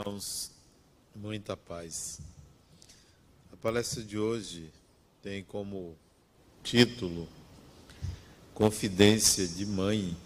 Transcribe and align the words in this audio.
Irmãos, 0.00 0.50
muita 1.14 1.58
paz. 1.58 2.20
A 3.52 3.56
palestra 3.56 4.02
de 4.02 4.16
hoje 4.18 4.70
tem 5.22 5.44
como 5.44 5.94
título 6.62 7.28
Confidência 8.54 9.46
de 9.46 9.66
Mãe, 9.66 10.16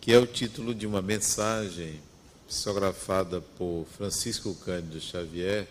que 0.00 0.12
é 0.12 0.18
o 0.18 0.28
título 0.28 0.72
de 0.72 0.86
uma 0.86 1.02
mensagem 1.02 2.00
psicografada 2.46 3.40
por 3.40 3.84
Francisco 3.96 4.54
Cândido 4.54 5.00
Xavier, 5.00 5.66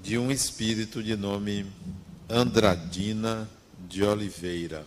de 0.00 0.16
um 0.16 0.30
espírito 0.30 1.02
de 1.02 1.16
nome 1.16 1.70
Andradina 2.30 3.46
de 3.86 4.02
Oliveira. 4.02 4.86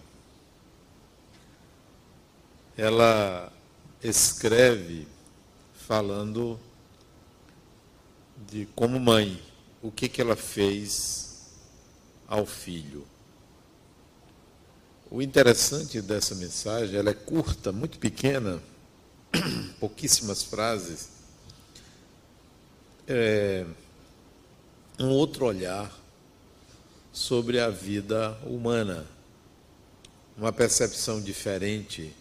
Ela 2.76 3.54
escreve 4.02 5.08
falando 5.90 6.60
de 8.48 8.68
como 8.76 9.00
mãe, 9.00 9.42
o 9.82 9.90
que, 9.90 10.08
que 10.08 10.22
ela 10.22 10.36
fez 10.36 11.50
ao 12.28 12.46
filho. 12.46 13.08
O 15.10 15.20
interessante 15.20 16.00
dessa 16.00 16.36
mensagem, 16.36 16.96
ela 16.96 17.10
é 17.10 17.16
curta, 17.16 17.72
muito 17.72 17.98
pequena, 17.98 18.62
pouquíssimas 19.80 20.44
frases, 20.44 21.10
é 23.08 23.66
um 25.00 25.10
outro 25.10 25.48
olhar 25.48 25.92
sobre 27.12 27.60
a 27.60 27.72
vida 27.72 28.38
humana, 28.46 29.08
uma 30.38 30.54
percepção 30.54 31.20
diferente 31.20 32.14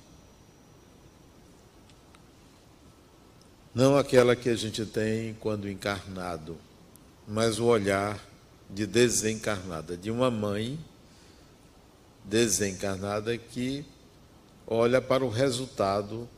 Não 3.79 3.97
aquela 3.97 4.35
que 4.35 4.49
a 4.49 4.57
gente 4.57 4.85
tem 4.85 5.35
quando 5.35 5.71
encarnado, 5.71 6.59
mas 7.29 7.61
o 7.61 7.67
olhar 7.67 8.21
de 8.69 8.85
desencarnada, 8.89 9.97
de 9.97 10.11
uma 10.11 10.33
mãe 10.33 10.77
desencarnada 12.25 13.39
que 13.39 13.85
olha 14.67 15.01
para 15.01 15.25
o 15.25 15.29
resultado 15.29 16.29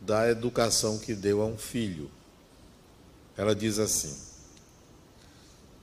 da 0.00 0.28
educação 0.28 0.98
que 0.98 1.14
deu 1.14 1.40
a 1.40 1.46
um 1.46 1.56
filho. 1.56 2.10
Ela 3.36 3.54
diz 3.54 3.78
assim: 3.78 4.12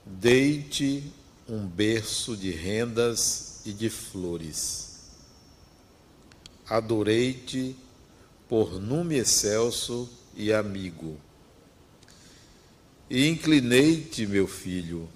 Deite 0.04 1.10
um 1.48 1.66
berço 1.66 2.36
de 2.36 2.50
rendas 2.50 3.62
e 3.64 3.72
de 3.72 3.88
flores. 3.88 4.98
Adorei-te 6.68 7.74
por 8.46 8.78
nume 8.78 9.16
excelso 9.16 10.10
e 10.34 10.52
amigo. 10.52 11.16
E 13.08 13.28
inclinei-te, 13.28 14.26
meu 14.26 14.46
filho, 14.46 15.08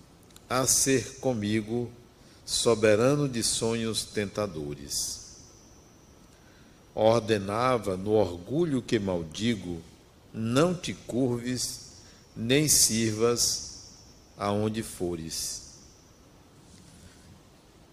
a 0.48 0.66
ser 0.66 1.18
comigo 1.20 1.90
soberano 2.44 3.28
de 3.28 3.42
sonhos 3.42 4.04
tentadores. 4.04 5.36
Ordenava, 6.94 7.96
no 7.96 8.12
orgulho 8.12 8.82
que 8.82 8.98
maldigo, 8.98 9.82
não 10.32 10.74
te 10.74 10.92
curves, 10.94 11.92
nem 12.34 12.68
sirvas 12.68 13.94
aonde 14.36 14.82
fores. 14.82 15.62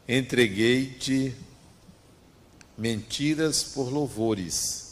Entreguei-te 0.08 1.34
mentiras 2.78 3.64
por 3.64 3.90
louvores 3.90 4.83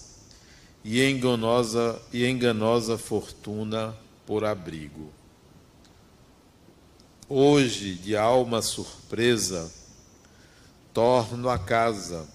e 0.84 1.02
enganosa, 1.03 2.02
e 2.12 2.25
enganosa 2.25 2.97
fortuna 2.97 3.96
por 4.25 4.44
abrigo. 4.44 5.12
Hoje, 7.28 7.96
de 7.96 8.18
alma 8.18 8.62
surpresa, 8.62 9.72
torno 10.94 11.50
a 11.50 11.58
casa. 11.58 12.28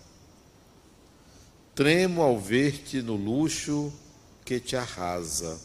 Tremo 1.74 2.22
ao 2.22 2.38
ver-te 2.38 3.02
no 3.02 3.14
luxo 3.14 3.92
que 4.44 4.58
te 4.58 4.76
arrasa. 4.76 5.60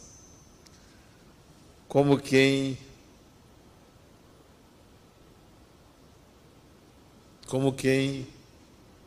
Como 1.88 2.18
quem 2.18 2.76
como 7.46 7.72
quem 7.72 8.26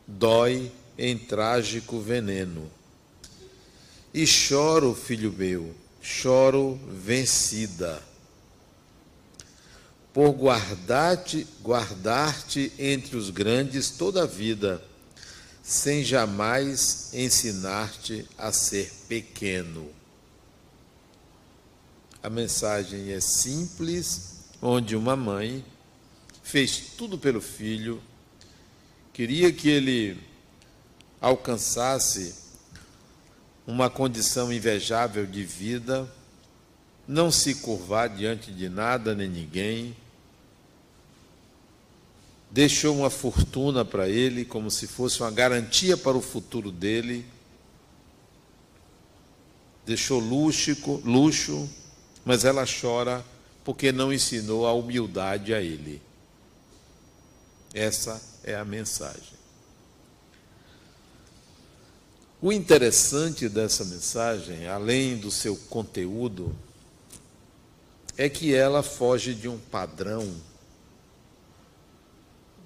dói 0.06 0.70
em 0.96 1.18
trágico 1.18 2.00
veneno. 2.00 2.70
E 4.16 4.26
choro, 4.26 4.94
filho 4.94 5.30
meu, 5.30 5.74
choro 6.00 6.80
vencida, 6.90 8.02
por 10.10 10.32
guardar-te 10.32 11.46
guardar 11.60 12.34
entre 12.78 13.14
os 13.14 13.28
grandes 13.28 13.90
toda 13.90 14.22
a 14.22 14.26
vida, 14.26 14.82
sem 15.62 16.02
jamais 16.02 17.10
ensinar-te 17.12 18.26
a 18.38 18.50
ser 18.52 18.90
pequeno. 19.06 19.86
A 22.22 22.30
mensagem 22.30 23.12
é 23.12 23.20
simples, 23.20 24.46
onde 24.62 24.96
uma 24.96 25.14
mãe 25.14 25.62
fez 26.42 26.94
tudo 26.96 27.18
pelo 27.18 27.42
filho, 27.42 28.02
queria 29.12 29.52
que 29.52 29.68
ele 29.68 30.18
alcançasse 31.20 32.45
uma 33.66 33.90
condição 33.90 34.52
invejável 34.52 35.26
de 35.26 35.42
vida, 35.42 36.08
não 37.06 37.30
se 37.30 37.56
curvar 37.56 38.08
diante 38.08 38.52
de 38.52 38.68
nada 38.68 39.14
nem 39.14 39.28
ninguém, 39.28 39.96
deixou 42.50 42.96
uma 42.96 43.10
fortuna 43.10 43.84
para 43.84 44.08
ele, 44.08 44.44
como 44.44 44.70
se 44.70 44.86
fosse 44.86 45.20
uma 45.20 45.30
garantia 45.30 45.96
para 45.96 46.16
o 46.16 46.22
futuro 46.22 46.70
dele, 46.70 47.26
deixou 49.84 50.18
luxo, 50.20 50.76
luxo, 51.04 51.68
mas 52.24 52.44
ela 52.44 52.64
chora 52.64 53.24
porque 53.64 53.90
não 53.90 54.12
ensinou 54.12 54.66
a 54.66 54.72
humildade 54.72 55.52
a 55.52 55.60
ele. 55.60 56.00
Essa 57.74 58.22
é 58.42 58.54
a 58.54 58.64
mensagem. 58.64 59.35
O 62.40 62.52
interessante 62.52 63.48
dessa 63.48 63.82
mensagem, 63.84 64.68
além 64.68 65.16
do 65.16 65.30
seu 65.30 65.56
conteúdo, 65.56 66.54
é 68.14 68.28
que 68.28 68.54
ela 68.54 68.82
foge 68.82 69.34
de 69.34 69.48
um 69.48 69.58
padrão 69.58 70.36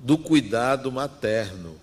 do 0.01 0.19
cuidado 0.19 0.91
materno. 0.91 1.79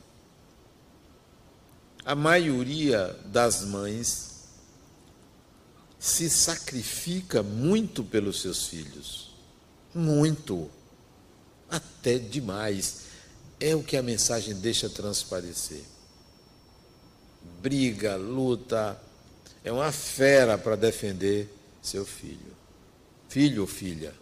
A 2.04 2.14
maioria 2.14 3.18
das 3.26 3.64
mães 3.64 4.44
se 5.98 6.30
sacrifica 6.30 7.42
muito 7.42 8.04
pelos 8.04 8.42
seus 8.42 8.68
filhos. 8.68 9.34
Muito. 9.96 10.70
Até 11.70 12.20
demais. 12.20 13.08
É 13.60 13.74
o 13.74 13.82
que 13.82 13.96
a 13.96 14.04
mensagem 14.04 14.56
deixa 14.56 14.90
transparecer 14.90 15.84
briga, 17.62 18.16
luta, 18.16 19.00
é 19.64 19.72
uma 19.72 19.92
fera 19.92 20.58
para 20.58 20.76
defender 20.76 21.54
seu 21.82 22.06
filho. 22.06 22.56
Filho 23.28 23.62
ou 23.62 23.68
filha. 23.68 24.14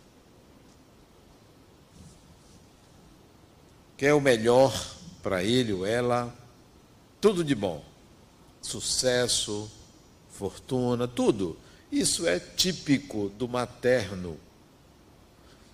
Quer 3.98 4.14
o 4.14 4.22
melhor 4.22 4.74
para 5.22 5.44
ele 5.44 5.72
ou 5.74 5.86
ela, 5.86 6.34
tudo 7.22 7.44
de 7.44 7.56
bom. 7.56 7.84
Sucesso, 8.62 9.72
fortuna, 10.30 11.08
tudo. 11.08 11.58
Isso 11.92 12.28
é 12.28 12.40
típico 12.40 13.30
do 13.30 13.48
materno. 13.48 14.38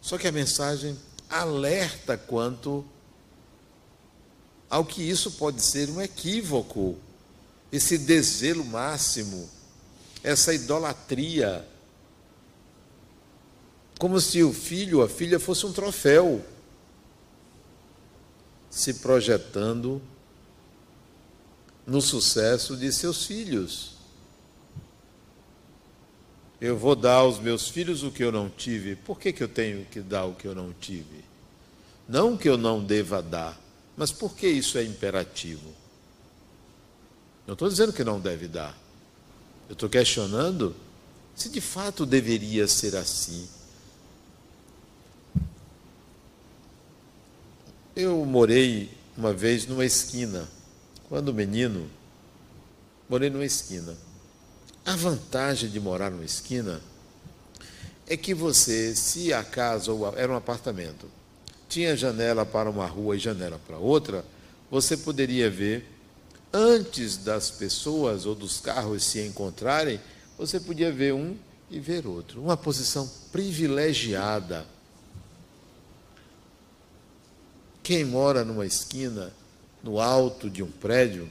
Só 0.02 0.18
que 0.18 0.28
a 0.28 0.32
mensagem 0.32 0.98
alerta 1.30 2.18
quanto 2.18 2.86
ao 4.70 4.86
que 4.86 5.02
isso 5.02 5.32
pode 5.32 5.62
ser 5.62 5.90
um 5.90 6.02
equívoco 6.02 6.98
esse 7.72 7.98
desvelo 7.98 8.66
máximo, 8.66 9.50
essa 10.24 10.54
idolatria, 10.54 11.68
como 13.98 14.20
se 14.20 14.44
o 14.44 14.52
filho 14.52 14.98
ou 14.98 15.04
a 15.04 15.10
filha 15.10 15.40
fosse 15.40 15.66
um 15.66 15.72
troféu, 15.72 16.44
se 18.70 18.96
projetando 18.96 20.02
no 21.86 22.02
sucesso 22.02 22.76
de 22.76 22.92
seus 22.92 23.26
filhos. 23.26 23.96
Eu 26.60 26.78
vou 26.78 26.96
dar 26.96 27.16
aos 27.16 27.40
meus 27.40 27.70
filhos 27.70 28.04
o 28.04 28.12
que 28.12 28.24
eu 28.24 28.32
não 28.32 28.50
tive, 28.50 28.96
por 28.96 29.20
que, 29.20 29.34
que 29.34 29.44
eu 29.44 29.48
tenho 29.48 29.86
que 29.86 30.00
dar 30.00 30.26
o 30.26 30.36
que 30.36 30.48
eu 30.48 30.54
não 30.54 30.74
tive? 30.74 31.24
Não 32.08 32.38
que 32.38 32.48
eu 32.48 32.58
não 32.58 32.84
deva 32.84 33.22
dar, 33.22 33.60
mas 33.96 34.12
por 34.12 34.36
que 34.36 34.48
isso 34.48 34.78
é 34.78 34.84
imperativo? 34.84 35.81
Não 37.46 37.54
estou 37.54 37.68
dizendo 37.68 37.94
que 37.94 38.04
não 38.04 38.20
deve 38.20 38.48
dar. 38.48 38.78
Eu 39.68 39.74
estou 39.74 39.90
questionando 39.90 40.76
se 41.36 41.50
de 41.50 41.62
fato 41.62 42.06
deveria 42.06 42.68
ser 42.68 42.96
assim. 42.96 43.48
Eu 47.96 48.26
morei 48.26 48.92
uma 49.18 49.34
vez 49.34 49.66
numa 49.66 49.86
esquina, 49.86 50.48
quando 51.10 51.34
menino, 51.34 51.90
morei 53.10 53.30
numa 53.30 53.46
esquina. 53.46 53.98
A 54.86 54.96
vantagem 54.96 55.70
de 55.70 55.80
morar 55.80 56.10
numa 56.10 56.24
esquina 56.24 56.82
é 58.08 58.18
que 58.18 58.34
você, 58.34 58.96
se 58.96 59.34
a 59.34 59.44
casa 59.44 59.92
era 60.16 60.32
um 60.32 60.36
apartamento, 60.36 61.10
tinha 61.70 61.96
janela 61.96 62.46
para 62.46 62.70
uma 62.70 62.86
rua 62.86 63.16
e 63.16 63.20
janela 63.20 63.60
para 63.66 63.78
outra, 63.78 64.26
você 64.70 64.98
poderia 64.98 65.50
ver 65.50 65.88
antes 66.54 67.18
das 67.18 67.50
pessoas 67.50 68.26
ou 68.26 68.36
dos 68.36 68.60
carros 68.60 69.04
se 69.04 69.22
encontrarem, 69.26 70.00
você 70.38 70.60
podia 70.60 70.92
ver 70.92 71.14
um 71.14 71.36
e 71.70 71.80
ver 71.80 72.06
outro. 72.06 72.42
Uma 72.42 72.58
posição 72.58 73.10
privilegiada. 73.32 74.66
Quem 77.82 78.04
mora 78.04 78.44
numa 78.44 78.66
esquina, 78.66 79.34
no 79.84 80.00
alto 80.00 80.50
de 80.50 80.62
um 80.62 80.70
prédio, 80.70 81.30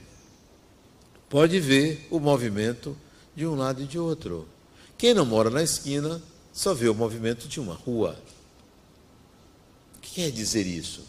pode 1.28 1.60
ver 1.60 2.06
o 2.10 2.18
movimento 2.18 2.96
de 3.36 3.46
um 3.46 3.54
lado 3.54 3.82
e 3.82 3.86
de 3.86 3.98
outro. 3.98 4.48
Quem 4.98 5.14
não 5.14 5.24
mora 5.24 5.50
na 5.50 5.62
esquina 5.62 6.20
só 6.52 6.74
vê 6.74 6.88
o 6.88 6.94
movimento 6.94 7.46
de 7.46 7.60
uma 7.60 7.74
rua. 7.74 8.18
O 9.96 10.00
que 10.00 10.14
quer 10.14 10.30
dizer 10.30 10.66
isso? 10.66 11.02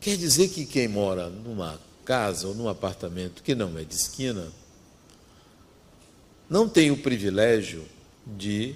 Quer 0.00 0.16
dizer 0.16 0.48
que 0.48 0.64
quem 0.64 0.86
mora 0.86 1.28
numa 1.28 1.78
casa 2.08 2.48
ou 2.48 2.54
num 2.54 2.70
apartamento 2.70 3.42
que 3.42 3.54
não 3.54 3.78
é 3.78 3.84
de 3.84 3.94
esquina 3.94 4.50
não 6.48 6.66
tem 6.66 6.90
o 6.90 6.96
privilégio 6.96 7.84
de 8.26 8.74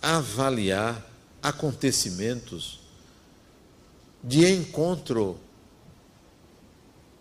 avaliar 0.00 1.04
acontecimentos 1.42 2.78
de 4.22 4.46
encontro 4.46 5.36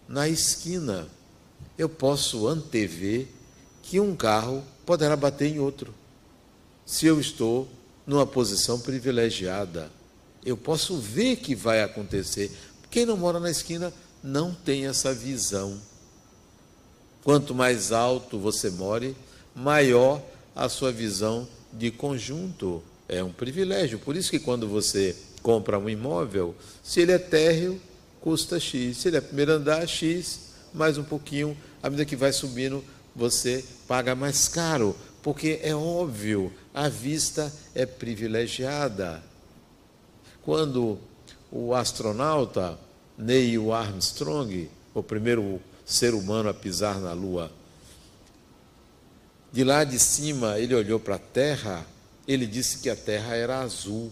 na 0.08 0.30
esquina. 0.30 1.08
Eu 1.76 1.90
posso 1.90 2.48
antever 2.48 3.28
que 3.82 4.00
um 4.00 4.16
carro 4.16 4.64
poderá 4.86 5.16
bater 5.16 5.48
em 5.48 5.58
outro. 5.58 5.96
Se 6.86 7.08
eu 7.08 7.20
estou 7.20 7.68
numa 8.06 8.28
posição 8.28 8.80
privilegiada, 8.80 9.92
eu 10.46 10.56
posso 10.56 11.00
ver 11.00 11.38
que 11.38 11.56
vai 11.56 11.82
acontecer. 11.82 12.56
Quem 12.92 13.04
não 13.04 13.18
mora 13.18 13.40
na 13.40 13.50
esquina 13.50 13.92
não 14.24 14.54
tem 14.54 14.88
essa 14.88 15.14
visão. 15.14 15.80
Quanto 17.24 17.54
mais 17.54 17.92
alto 17.92 18.40
você 18.40 18.70
more, 18.70 19.16
maior 19.56 20.22
a 20.56 20.70
sua 20.70 20.92
visão 20.92 21.48
de 21.74 21.92
conjunto. 21.92 22.82
É 23.08 23.24
um 23.24 23.32
privilégio. 23.32 24.00
Por 24.00 24.16
isso 24.16 24.30
que 24.30 24.40
quando 24.40 24.68
você 24.68 25.16
compra 25.42 25.80
um 25.80 25.90
imóvel, 25.90 26.56
se 26.84 27.02
ele 27.02 27.12
é 27.12 27.18
térreo, 27.18 27.82
custa 28.22 28.60
X. 28.60 28.98
Se 28.98 29.08
ele 29.08 29.18
é 29.18 29.22
primeiro 29.22 29.54
andar, 29.54 29.88
X, 29.88 30.40
mais 30.74 30.98
um 30.98 31.04
pouquinho. 31.04 31.58
À 31.82 31.90
medida 31.90 32.06
que 32.06 32.16
vai 32.16 32.34
subindo, 32.34 32.84
você 33.16 33.64
paga 33.88 34.16
mais 34.16 34.48
caro, 34.48 34.96
porque 35.24 35.60
é 35.64 35.76
óbvio, 35.76 36.54
a 36.74 36.90
vista 36.90 37.52
é 37.74 37.86
privilegiada. 37.86 39.24
Quando 40.44 41.00
o 41.52 41.74
astronauta 41.74 42.78
Neil 43.18 43.74
Armstrong, 43.74 44.70
o 44.94 45.02
primeiro 45.02 45.60
ser 45.86 46.14
humano 46.14 46.50
a 46.50 46.54
pisar 46.54 47.00
na 47.00 47.14
Lua, 47.14 47.52
de 49.52 49.64
lá 49.64 49.84
de 49.84 49.98
cima 49.98 50.60
ele 50.60 50.76
olhou 50.76 51.00
para 51.00 51.16
a 51.16 51.20
Terra, 51.20 51.86
ele 52.28 52.46
disse 52.46 52.80
que 52.80 52.90
a 52.90 52.96
Terra 52.96 53.36
era 53.36 53.60
azul. 53.62 54.12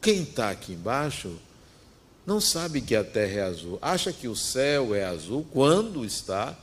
Quem 0.00 0.22
está 0.22 0.50
aqui 0.50 0.74
embaixo 0.74 1.36
não 2.26 2.40
sabe 2.40 2.80
que 2.80 2.94
a 2.94 3.02
Terra 3.02 3.40
é 3.40 3.42
azul, 3.42 3.78
acha 3.80 4.12
que 4.12 4.28
o 4.28 4.36
céu 4.36 4.94
é 4.94 5.04
azul 5.04 5.46
quando 5.52 6.04
está 6.04 6.56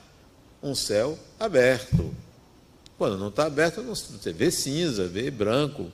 um 0.62 0.74
céu 0.74 1.20
aberto. 1.40 2.14
Quando 2.98 3.18
não 3.18 3.28
está 3.28 3.48
aberto, 3.48 3.82
você 3.84 4.32
vê 4.32 4.50
cinza, 4.50 5.08
vê 5.08 5.30
branco. 5.30 5.92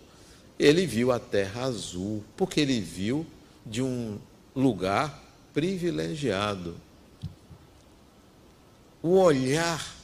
Ele 0.59 0.85
viu 0.85 1.11
a 1.11 1.19
terra 1.19 1.63
azul, 1.63 2.23
porque 2.35 2.59
ele 2.59 2.79
viu 2.81 3.25
de 3.65 3.81
um 3.81 4.19
lugar 4.55 5.28
privilegiado. 5.53 6.75
O 9.01 9.17
olhar 9.17 9.95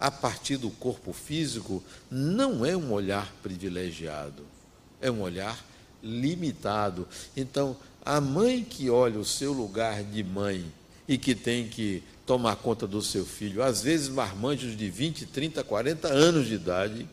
a 0.00 0.10
partir 0.10 0.56
do 0.56 0.70
corpo 0.70 1.12
físico 1.12 1.82
não 2.10 2.64
é 2.64 2.76
um 2.76 2.92
olhar 2.92 3.32
privilegiado, 3.42 4.44
é 5.00 5.10
um 5.10 5.20
olhar 5.20 5.62
limitado. 6.02 7.06
Então, 7.36 7.76
a 8.04 8.20
mãe 8.20 8.64
que 8.64 8.88
olha 8.88 9.18
o 9.18 9.24
seu 9.24 9.52
lugar 9.52 10.02
de 10.02 10.22
mãe 10.22 10.64
e 11.06 11.18
que 11.18 11.34
tem 11.34 11.68
que 11.68 12.02
tomar 12.24 12.56
conta 12.56 12.86
do 12.86 13.02
seu 13.02 13.26
filho, 13.26 13.62
às 13.62 13.82
vezes 13.82 14.08
marmanjos 14.08 14.76
de 14.76 14.88
20, 14.88 15.26
30, 15.26 15.64
40 15.64 16.08
anos 16.08 16.46
de 16.46 16.54
idade, 16.54 17.08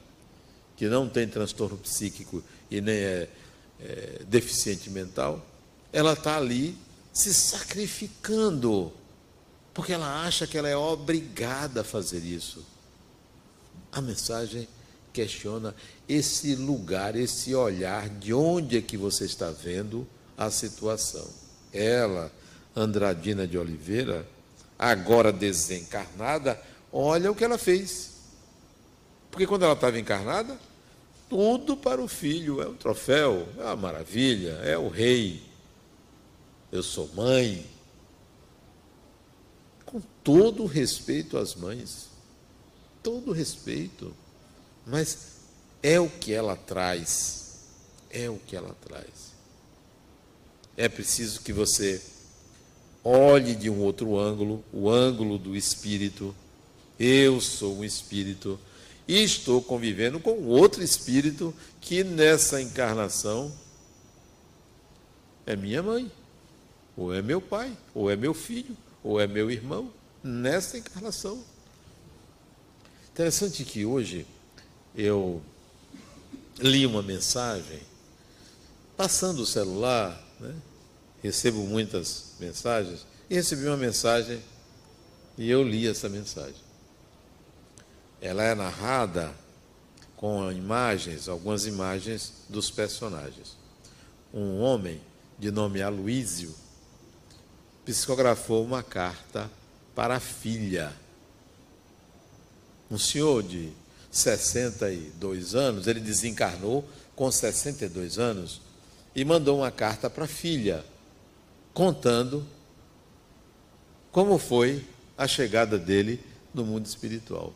que 0.75 0.87
não 0.87 1.07
tem 1.07 1.27
transtorno 1.27 1.77
psíquico 1.77 2.43
e 2.69 2.81
nem 2.81 2.95
é, 2.95 3.29
é 3.79 4.21
deficiente 4.27 4.89
mental, 4.89 5.45
ela 5.91 6.13
está 6.13 6.37
ali 6.37 6.77
se 7.15 7.33
sacrificando, 7.33 8.91
porque 9.73 9.93
ela 9.93 10.25
acha 10.25 10.45
que 10.45 10.57
ela 10.57 10.67
é 10.67 10.75
obrigada 10.75 11.79
a 11.79 11.83
fazer 11.83 12.19
isso. 12.19 12.61
A 13.89 14.01
mensagem 14.01 14.67
questiona 15.13 15.73
esse 16.09 16.55
lugar, 16.55 17.15
esse 17.15 17.55
olhar, 17.55 18.09
de 18.09 18.33
onde 18.33 18.77
é 18.77 18.81
que 18.81 18.97
você 18.97 19.23
está 19.23 19.49
vendo 19.49 20.05
a 20.37 20.51
situação. 20.51 21.25
Ela, 21.71 22.29
Andradina 22.75 23.47
de 23.47 23.57
Oliveira, 23.57 24.27
agora 24.77 25.31
desencarnada, 25.31 26.61
olha 26.91 27.31
o 27.31 27.35
que 27.35 27.45
ela 27.45 27.57
fez. 27.57 28.11
Porque 29.31 29.47
quando 29.47 29.63
ela 29.63 29.73
estava 29.73 29.97
encarnada, 29.97 30.59
tudo 31.29 31.77
para 31.77 32.01
o 32.01 32.09
filho 32.09 32.61
é 32.61 32.67
um 32.67 32.75
troféu, 32.75 33.47
é 33.57 33.63
uma 33.63 33.75
maravilha, 33.77 34.59
é 34.65 34.77
o 34.77 34.89
rei. 34.89 35.54
Eu 36.71 36.83
sou 36.83 37.09
mãe. 37.15 37.65
Com 39.85 40.01
todo 40.23 40.63
o 40.63 40.67
respeito 40.67 41.37
às 41.37 41.55
mães, 41.55 42.09
todo 43.03 43.29
o 43.29 43.33
respeito, 43.33 44.13
mas 44.85 45.35
é 45.81 45.99
o 45.99 46.09
que 46.09 46.33
ela 46.33 46.55
traz, 46.55 47.59
é 48.09 48.29
o 48.29 48.37
que 48.37 48.55
ela 48.55 48.75
traz. 48.81 49.33
É 50.75 50.89
preciso 50.89 51.41
que 51.41 51.53
você 51.53 52.01
olhe 53.03 53.55
de 53.55 53.69
um 53.69 53.79
outro 53.81 54.17
ângulo, 54.17 54.63
o 54.73 54.89
ângulo 54.89 55.37
do 55.37 55.55
espírito. 55.55 56.35
Eu 56.99 57.39
sou 57.39 57.77
um 57.77 57.83
espírito 57.85 58.59
e 59.07 59.23
estou 59.23 59.61
convivendo 59.61 60.19
com 60.19 60.47
outro 60.47 60.81
espírito 60.83 61.53
que 61.79 62.03
nessa 62.03 62.59
encarnação 62.59 63.53
é 65.45 65.55
minha 65.55 65.83
mãe, 65.83 66.11
ou 66.97 67.13
é 67.13 67.21
meu 67.21 67.41
pai, 67.41 67.75
ou 67.93 68.09
é 68.09 68.15
meu 68.15 68.33
filho, 68.33 68.75
ou 69.03 69.19
é 69.19 69.27
meu 69.27 69.51
irmão, 69.51 69.91
nessa 70.23 70.77
encarnação. 70.77 71.43
Interessante 73.11 73.63
que 73.63 73.85
hoje 73.85 74.25
eu 74.95 75.41
li 76.59 76.85
uma 76.85 77.03
mensagem, 77.03 77.81
passando 78.95 79.39
o 79.39 79.45
celular, 79.45 80.21
né? 80.39 80.55
recebo 81.21 81.65
muitas 81.65 82.33
mensagens, 82.39 83.05
e 83.29 83.35
recebi 83.35 83.65
uma 83.65 83.77
mensagem 83.77 84.41
e 85.37 85.49
eu 85.49 85.63
li 85.63 85.87
essa 85.87 86.07
mensagem. 86.07 86.63
Ela 88.21 88.43
é 88.43 88.55
narrada 88.55 89.33
com 90.15 90.49
imagens, 90.51 91.27
algumas 91.27 91.65
imagens 91.65 92.31
dos 92.47 92.71
personagens. 92.71 93.57
Um 94.33 94.59
homem 94.59 95.01
de 95.37 95.51
nome 95.51 95.81
Aloísio 95.81 96.55
psicografou 97.85 98.65
uma 98.65 98.81
carta 98.81 99.49
para 99.93 100.15
a 100.15 100.19
filha. 100.19 100.91
Um 102.89 102.97
senhor 102.97 103.43
de 103.43 103.71
62 104.11 105.55
anos, 105.55 105.87
ele 105.87 105.99
desencarnou 105.99 106.87
com 107.15 107.31
62 107.31 108.17
anos 108.17 108.61
e 109.15 109.23
mandou 109.23 109.59
uma 109.59 109.71
carta 109.71 110.09
para 110.09 110.25
a 110.25 110.27
filha 110.27 110.83
contando 111.73 112.45
como 114.11 114.37
foi 114.37 114.85
a 115.17 115.27
chegada 115.27 115.77
dele 115.77 116.21
no 116.53 116.65
mundo 116.65 116.85
espiritual. 116.85 117.53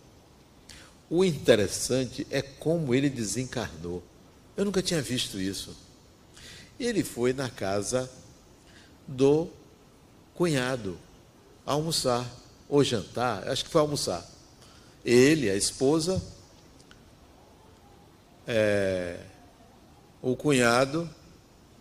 O 1.09 1.25
interessante 1.25 2.27
é 2.29 2.41
como 2.41 2.93
ele 2.93 3.09
desencarnou. 3.09 4.03
Eu 4.55 4.65
nunca 4.65 4.81
tinha 4.81 5.01
visto 5.01 5.39
isso. 5.39 5.75
Ele 6.79 7.03
foi 7.03 7.33
na 7.33 7.49
casa 7.49 8.09
do 9.07 9.49
cunhado 10.39 10.97
almoçar 11.65 12.25
ou 12.69 12.81
jantar, 12.81 13.45
acho 13.49 13.65
que 13.65 13.69
foi 13.69 13.81
almoçar. 13.81 14.25
ele, 15.03 15.49
a 15.49 15.55
esposa, 15.55 16.21
é, 18.47 19.19
o 20.21 20.37
cunhado, 20.37 21.09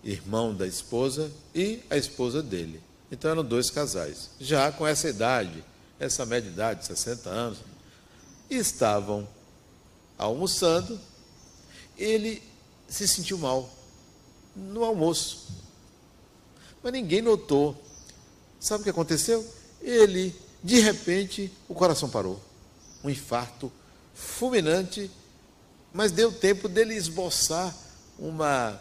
irmão 0.02 0.52
da 0.52 0.66
esposa, 0.66 1.30
e 1.54 1.84
a 1.88 1.96
esposa 1.96 2.42
dele. 2.42 2.82
Então 3.12 3.30
eram 3.30 3.44
dois 3.44 3.70
casais, 3.70 4.30
já 4.40 4.72
com 4.72 4.84
essa 4.84 5.08
idade, 5.08 5.64
essa 6.00 6.26
média 6.26 6.48
idade, 6.48 6.84
60 6.84 7.30
anos, 7.30 7.58
estavam 8.50 9.28
almoçando. 10.18 10.98
Ele 11.96 12.42
se 12.88 13.06
sentiu 13.06 13.38
mal 13.38 13.70
no 14.56 14.82
almoço, 14.82 15.46
mas 16.82 16.92
ninguém 16.92 17.22
notou. 17.22 17.86
Sabe 18.60 18.80
o 18.80 18.84
que 18.84 18.90
aconteceu? 18.90 19.46
Ele, 19.80 20.34
de 20.62 20.80
repente, 20.80 21.52
o 21.68 21.74
coração 21.74 22.08
parou. 22.08 22.40
Um 23.04 23.10
infarto 23.10 23.70
fulminante, 24.14 25.10
mas 25.92 26.10
deu 26.10 26.32
tempo 26.32 26.68
dele 26.68 26.94
esboçar 26.94 27.74
uma, 28.18 28.80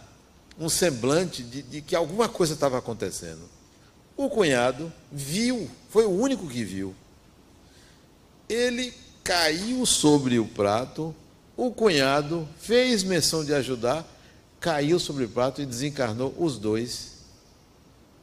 um 0.60 0.68
semblante 0.68 1.44
de, 1.44 1.62
de 1.62 1.82
que 1.82 1.96
alguma 1.96 2.28
coisa 2.28 2.54
estava 2.54 2.78
acontecendo. 2.78 3.48
O 4.16 4.30
cunhado 4.30 4.92
viu, 5.12 5.70
foi 5.90 6.06
o 6.06 6.12
único 6.12 6.48
que 6.48 6.64
viu. 6.64 6.96
Ele 8.50 8.94
caiu 9.24 9.86
sobre 9.86 10.40
o 10.40 10.48
prato, 10.48 11.14
o 11.56 11.72
cunhado 11.72 12.48
fez 12.60 13.04
menção 13.04 13.46
de 13.46 13.54
ajudar, 13.54 14.06
caiu 14.60 15.00
sobre 15.00 15.26
o 15.26 15.30
prato 15.30 15.62
e 15.62 15.66
desencarnou 15.66 16.34
os 16.38 16.58
dois 16.58 17.12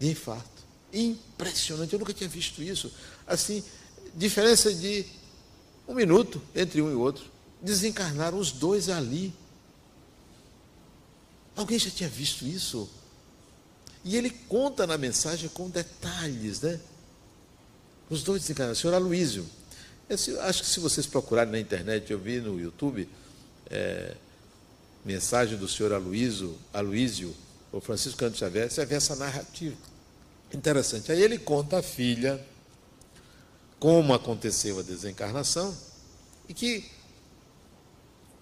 de 0.00 0.10
infarto. 0.10 0.53
Impressionante, 0.94 1.92
eu 1.92 1.98
nunca 1.98 2.14
tinha 2.14 2.28
visto 2.28 2.62
isso. 2.62 2.92
Assim, 3.26 3.64
diferença 4.14 4.72
de 4.72 5.04
um 5.88 5.94
minuto 5.94 6.40
entre 6.54 6.80
um 6.80 6.90
e 6.90 6.94
outro. 6.94 7.24
Desencarnaram 7.60 8.38
os 8.38 8.52
dois 8.52 8.88
ali. 8.88 9.34
Alguém 11.56 11.78
já 11.78 11.90
tinha 11.90 12.08
visto 12.08 12.46
isso? 12.46 12.88
E 14.04 14.16
ele 14.16 14.30
conta 14.30 14.86
na 14.86 14.96
mensagem 14.96 15.48
com 15.48 15.68
detalhes, 15.68 16.60
né? 16.60 16.78
Os 18.08 18.22
dois 18.22 18.42
desencarnaram. 18.42 18.74
O 18.74 18.76
senhor 18.76 18.94
Aloísio. 18.94 19.46
acho 20.08 20.62
que 20.62 20.68
se 20.68 20.78
vocês 20.78 21.06
procurarem 21.06 21.52
na 21.52 21.58
internet, 21.58 22.12
eu 22.12 22.18
vi 22.20 22.40
no 22.40 22.60
YouTube, 22.60 23.08
é, 23.68 24.14
mensagem 25.04 25.58
do 25.58 25.66
senhor 25.66 25.92
Aloísio, 25.92 26.56
Aloísio, 26.72 27.34
o 27.72 27.80
Francisco 27.80 28.18
Canto 28.18 28.38
Xavier, 28.38 28.70
você 28.70 28.84
vê 28.86 28.94
essa 28.94 29.16
narrativa. 29.16 29.93
Interessante. 30.54 31.10
Aí 31.10 31.20
ele 31.20 31.36
conta 31.36 31.78
à 31.78 31.82
filha 31.82 32.40
como 33.80 34.14
aconteceu 34.14 34.78
a 34.78 34.82
desencarnação 34.82 35.76
e 36.48 36.54
que 36.54 36.84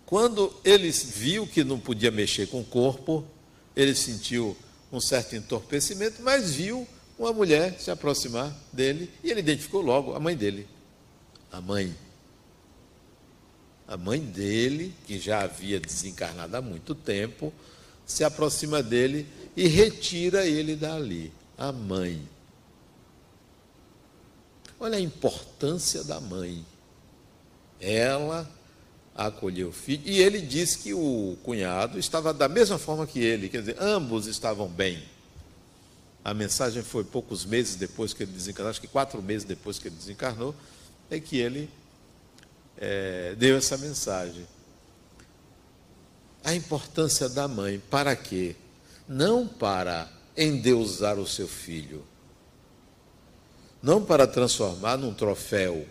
quando 0.05 0.53
ele 0.63 0.91
viu 0.91 1.47
que 1.47 1.65
não 1.65 1.81
podia 1.81 2.11
mexer 2.11 2.49
com 2.49 2.61
o 2.61 2.65
corpo, 2.65 3.25
ele 3.75 3.95
sentiu 3.95 4.55
um 4.93 5.01
certo 5.01 5.35
entorpecimento, 5.35 6.21
mas 6.23 6.53
viu 6.53 6.87
uma 7.19 7.33
mulher 7.33 7.81
se 7.81 7.91
aproximar 7.91 8.55
dele 8.71 9.11
e 9.25 9.31
ele 9.31 9.41
identificou 9.41 9.81
logo 9.81 10.15
a 10.15 10.21
mãe 10.21 10.37
dele. 10.37 10.69
A 11.51 11.63
mãe. 11.63 11.97
A 13.89 13.97
mãe 13.97 14.21
dele, 14.21 14.95
que 15.07 15.19
já 15.19 15.41
havia 15.41 15.81
desencarnado 15.81 16.55
há 16.59 16.61
muito 16.61 16.95
tempo, 16.95 17.53
se 18.05 18.23
aproxima 18.23 18.83
dele 18.83 19.27
e 19.57 19.67
retira 19.67 20.47
ele 20.47 20.77
dali. 20.77 21.33
A 21.57 21.71
mãe. 21.73 22.29
Olha 24.79 24.99
a 24.99 25.01
importância 25.01 26.03
da 26.03 26.21
mãe. 26.21 26.65
Ela 27.81 28.51
acolheu 29.15 29.69
o 29.69 29.73
filho. 29.73 30.03
E 30.05 30.21
ele 30.21 30.41
disse 30.41 30.79
que 30.79 30.95
o 30.95 31.37
cunhado 31.43 31.99
estava 31.99 32.33
da 32.33 32.49
mesma 32.49 32.79
forma 32.79 33.07
que 33.07 33.21
ele, 33.21 33.49
quer 33.49 33.61
dizer, 33.61 33.77
ambos 33.81 34.27
estavam 34.27 34.69
bem. 34.69 35.03
A 36.25 36.33
mensagem 36.33 36.83
foi 36.83 37.05
poucos 37.05 37.45
meses 37.45 37.75
depois 37.75 38.15
que 38.15 38.23
ele 38.23 38.33
desencarnou, 38.33 38.71
acho 38.71 38.81
que 38.81 38.87
quatro 38.87 39.21
meses 39.21 39.45
depois 39.45 39.79
que 39.79 39.89
ele 39.89 39.97
desencarnou, 39.97 40.55
é 41.11 41.19
que 41.19 41.37
ele 41.37 41.69
é, 42.79 43.35
deu 43.37 43.57
essa 43.57 43.77
mensagem. 43.77 44.47
A 46.45 46.55
importância 46.55 47.29
da 47.29 47.47
mãe, 47.47 47.81
para 47.91 48.15
quê? 48.15 48.57
Não 49.09 49.47
para 49.47 50.09
endeusar 50.37 51.19
o 51.19 51.27
seu 51.27 51.49
filho, 51.49 52.05
não 53.83 54.05
para 54.05 54.27
transformar 54.27 54.97
num 54.97 55.13
troféu 55.13 55.87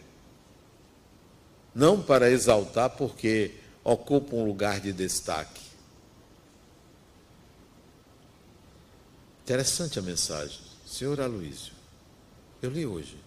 não 1.73 2.01
para 2.01 2.29
exaltar 2.29 2.89
porque 2.91 3.55
ocupa 3.83 4.35
um 4.35 4.45
lugar 4.45 4.79
de 4.79 4.91
destaque. 4.91 5.61
Interessante 9.43 9.97
a 9.97 10.01
mensagem. 10.01 10.59
Senhor 10.85 11.19
Aloísio, 11.19 11.73
eu 12.61 12.69
li 12.69 12.85
hoje. 12.85 13.17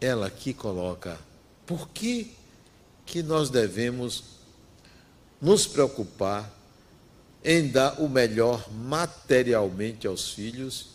Ela 0.00 0.26
aqui 0.26 0.52
coloca 0.52 1.18
por 1.66 1.88
que, 1.90 2.34
que 3.06 3.22
nós 3.22 3.50
devemos 3.50 4.24
nos 5.40 5.66
preocupar 5.66 6.50
em 7.44 7.68
dar 7.68 8.00
o 8.00 8.08
melhor 8.08 8.70
materialmente 8.72 10.06
aos 10.06 10.30
filhos 10.30 10.90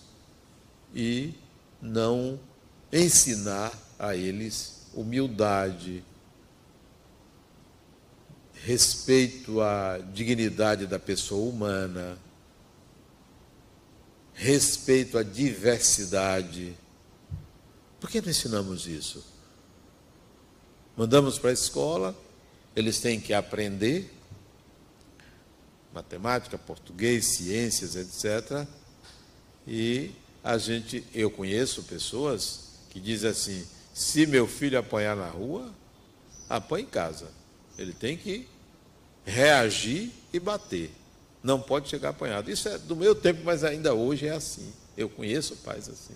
e 0.94 1.34
não 1.82 2.40
ensinar 2.92 3.72
a 4.00 4.16
eles 4.16 4.88
humildade, 4.94 6.04
respeito 8.54 9.62
à 9.62 9.98
dignidade 9.98 10.88
da 10.88 10.98
pessoa 10.98 11.50
humana, 11.50 12.18
respeito 14.34 15.18
à 15.18 15.24
diversidade. 15.24 16.76
Por 18.00 18.10
que 18.10 18.22
não 18.22 18.30
ensinamos 18.30 18.88
isso? 18.88 19.24
Mandamos 20.96 21.38
para 21.38 21.50
a 21.50 21.54
escola, 21.54 22.16
eles 22.76 23.00
têm 23.00 23.20
que 23.20 23.34
aprender 23.34 24.17
matemática, 25.94 26.58
português, 26.58 27.26
ciências, 27.26 27.96
etc. 27.96 28.68
E 29.68 30.12
a 30.44 30.58
gente, 30.58 31.04
eu 31.14 31.30
conheço 31.30 31.84
pessoas 31.84 32.70
que 32.90 33.00
dizem 33.00 33.30
assim: 33.30 33.66
se 33.94 34.26
meu 34.26 34.48
filho 34.48 34.78
apanhar 34.78 35.16
na 35.16 35.28
rua, 35.28 35.74
apanha 36.50 36.84
em 36.84 36.90
casa. 36.90 37.28
Ele 37.78 37.94
tem 37.94 38.18
que 38.18 38.48
reagir 39.26 40.12
e 40.34 40.40
bater. 40.40 40.92
Não 41.44 41.60
pode 41.62 41.90
chegar 41.90 42.10
apanhado. 42.10 42.50
Isso 42.50 42.68
é 42.68 42.78
do 42.78 42.96
meu 42.96 43.14
tempo, 43.14 43.42
mas 43.44 43.64
ainda 43.64 43.94
hoje 43.94 44.28
é 44.28 44.32
assim. 44.32 44.72
Eu 44.96 45.10
conheço 45.10 45.56
pais 45.58 45.88
assim. 45.88 46.16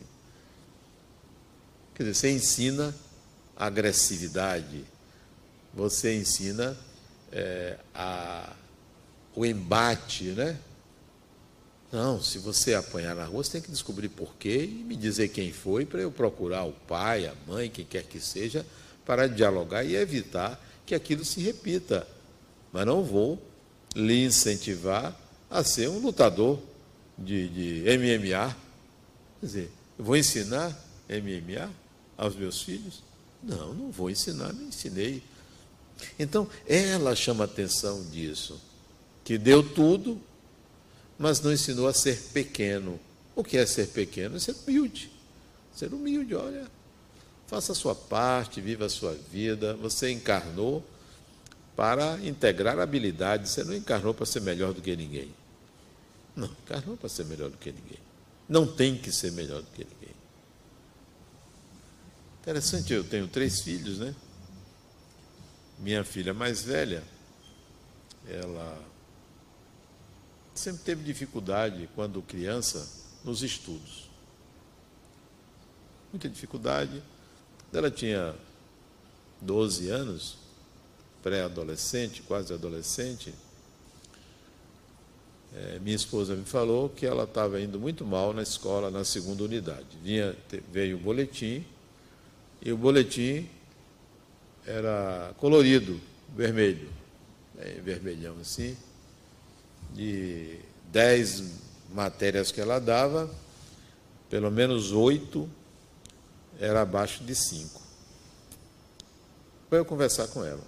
Quer 1.94 2.04
dizer, 2.04 2.16
você 2.16 2.32
ensina 2.32 2.96
agressividade, 3.56 4.84
você 5.74 6.16
ensina 6.16 6.76
é, 7.32 7.78
a, 7.94 8.54
o 9.36 9.46
embate, 9.46 10.26
né? 10.26 10.58
Não, 11.92 12.22
se 12.22 12.38
você 12.38 12.74
apanhar 12.74 13.16
na 13.16 13.26
rua, 13.26 13.44
você 13.44 13.54
tem 13.54 13.62
que 13.62 13.72
descobrir 13.72 14.08
porquê 14.08 14.64
e 14.64 14.84
me 14.84 14.96
dizer 14.96 15.28
quem 15.28 15.52
foi 15.52 15.86
para 15.86 16.00
eu 16.00 16.12
procurar 16.12 16.64
o 16.64 16.72
pai, 16.72 17.28
a 17.28 17.34
mãe, 17.46 17.70
quem 17.70 17.84
quer 17.84 18.04
que 18.04 18.20
seja, 18.20 18.66
para 19.06 19.28
dialogar 19.28 19.84
e 19.84 19.96
evitar 19.96 20.60
que 20.86 20.96
aquilo 20.96 21.26
se 21.26 21.42
repita. 21.42 22.08
Mas 22.72 22.86
não 22.86 23.04
vou 23.04 23.42
lhe 23.94 24.24
incentivar 24.24 25.20
a 25.50 25.64
ser 25.66 25.90
um 25.90 26.00
lutador 26.00 26.60
de, 27.18 27.50
de 27.50 27.98
MMA. 27.98 28.56
Quer 29.40 29.46
dizer, 29.46 29.72
vou 29.98 30.16
ensinar 30.16 30.70
MMA 31.10 31.70
aos 32.18 32.36
meus 32.36 32.62
filhos? 32.62 33.04
Não, 33.44 33.74
não 33.74 33.92
vou 33.92 34.10
ensinar, 34.10 34.54
nem 34.54 34.68
ensinei. 34.68 35.22
Então, 36.18 36.48
ela 36.66 37.16
chama 37.16 37.44
atenção 37.44 38.04
disso, 38.10 38.60
que 39.24 39.38
deu 39.38 39.62
tudo 39.62 40.22
mas 41.22 41.40
não 41.40 41.54
ensinou 41.54 41.88
a 41.88 41.94
ser 41.94 42.20
pequeno. 42.34 43.00
O 43.36 43.44
que 43.44 43.56
é 43.56 43.64
ser 43.64 43.90
pequeno? 43.90 44.38
É 44.38 44.40
ser 44.40 44.56
humilde. 44.56 45.12
Ser 45.72 45.94
humilde, 45.94 46.34
olha. 46.34 46.66
Faça 47.46 47.74
a 47.74 47.76
sua 47.76 47.94
parte, 47.94 48.60
viva 48.60 48.86
a 48.88 48.90
sua 48.90 49.14
vida. 49.32 49.76
Você 49.76 50.10
encarnou 50.10 50.84
para 51.76 52.18
integrar 52.24 52.80
habilidade. 52.80 53.48
Você 53.48 53.64
não 53.64 53.76
encarnou 53.76 54.16
para 54.16 54.26
ser 54.26 54.42
melhor 54.42 54.74
do 54.74 54.82
que 54.82 54.96
ninguém. 54.96 55.32
Não, 56.36 56.48
encarnou 56.66 56.98
para 56.98 57.08
ser 57.08 57.26
melhor 57.26 57.52
do 57.52 57.58
que 57.58 57.72
ninguém. 57.72 58.00
Não 58.50 58.66
tem 58.66 58.98
que 58.98 59.12
ser 59.12 59.32
melhor 59.34 59.62
do 59.62 59.68
que 59.68 59.84
ninguém. 59.84 60.16
Interessante, 62.42 62.92
eu 62.92 63.04
tenho 63.04 63.28
três 63.28 63.62
filhos, 63.62 64.00
né? 64.00 64.16
Minha 65.78 66.04
filha 66.04 66.34
mais 66.34 66.64
velha, 66.64 67.04
ela 68.28 68.92
sempre 70.54 70.84
teve 70.84 71.04
dificuldade, 71.04 71.90
quando 71.96 72.22
criança, 72.22 72.88
nos 73.24 73.44
estudos. 73.44 74.10
Muita 76.12 76.28
dificuldade. 76.28 77.02
Ela 77.74 77.90
tinha 77.90 78.36
12 79.40 79.90
anos, 79.90 80.38
pré-adolescente, 81.22 82.22
quase 82.22 82.54
adolescente, 82.54 83.34
é, 85.54 85.80
minha 85.80 85.96
esposa 85.96 86.34
me 86.34 86.46
falou 86.46 86.88
que 86.88 87.06
ela 87.06 87.26
estava 87.26 87.60
indo 87.60 87.78
muito 87.78 88.06
mal 88.06 88.34
na 88.34 88.42
escola, 88.42 88.90
na 88.90 89.04
segunda 89.04 89.44
unidade. 89.44 89.98
Vinha, 90.02 90.36
veio 90.72 90.96
o 90.96 91.00
boletim, 91.00 91.66
e 92.62 92.72
o 92.72 92.78
boletim 92.78 93.50
era 94.66 95.34
colorido, 95.38 96.00
vermelho, 96.36 96.90
é, 97.58 97.82
vermelhão 97.84 98.36
assim, 98.40 98.78
de 99.94 100.60
dez 100.92 101.44
matérias 101.94 102.52
que 102.52 102.62
ela 102.62 102.80
dava, 102.80 103.30
pelo 104.30 104.50
menos 104.50 104.92
oito 104.92 105.50
era 106.60 106.82
abaixo 106.82 107.24
de 107.24 107.36
cinco. 107.36 107.82
Foi 109.70 109.80
eu 109.80 109.86
conversar 109.86 110.28
com 110.28 110.44
ela. 110.44 110.64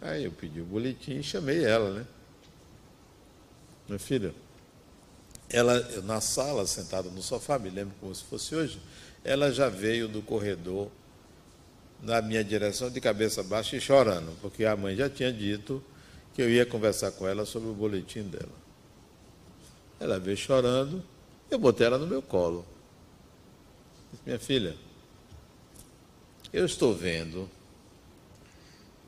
Aí 0.00 0.24
eu 0.24 0.32
pedi 0.32 0.60
o 0.60 0.64
boletim 0.64 1.18
e 1.18 1.22
chamei 1.22 1.64
ela, 1.64 1.90
né? 1.90 2.06
Minha 3.88 3.98
filha, 3.98 4.34
ela 5.48 5.80
na 6.02 6.20
sala, 6.20 6.66
sentada 6.66 7.08
no 7.10 7.22
sofá, 7.22 7.58
me 7.58 7.70
lembro 7.70 7.94
como 8.00 8.14
se 8.14 8.24
fosse 8.24 8.54
hoje, 8.54 8.80
ela 9.22 9.50
já 9.52 9.68
veio 9.68 10.08
do 10.08 10.22
corredor 10.22 10.90
na 12.02 12.20
minha 12.20 12.44
direção 12.44 12.90
de 12.90 13.00
cabeça 13.00 13.42
baixa 13.42 13.76
e 13.76 13.80
chorando, 13.80 14.36
porque 14.40 14.64
a 14.64 14.76
mãe 14.76 14.94
já 14.94 15.08
tinha 15.08 15.32
dito 15.32 15.82
que 16.34 16.42
eu 16.42 16.50
ia 16.50 16.66
conversar 16.66 17.12
com 17.12 17.26
ela 17.26 17.46
sobre 17.46 17.68
o 17.70 17.72
boletim 17.72 18.24
dela. 18.24 18.52
Ela 19.98 20.18
veio 20.18 20.36
chorando, 20.36 21.02
eu 21.50 21.58
botei 21.58 21.86
ela 21.86 21.96
no 21.96 22.06
meu 22.06 22.20
colo. 22.20 22.66
Disse, 24.12 24.22
minha 24.26 24.38
filha, 24.38 24.76
eu 26.52 26.66
estou 26.66 26.94
vendo 26.94 27.48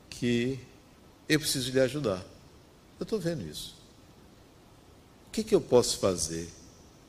que 0.09 0.59
eu 1.29 1.39
preciso 1.39 1.71
lhe 1.71 1.79
ajudar. 1.79 2.25
Eu 2.99 3.03
estou 3.03 3.19
vendo 3.19 3.43
isso 3.43 3.77
que, 5.37 5.43
que 5.43 5.55
eu 5.55 5.61
posso 5.61 5.99
fazer 5.99 6.49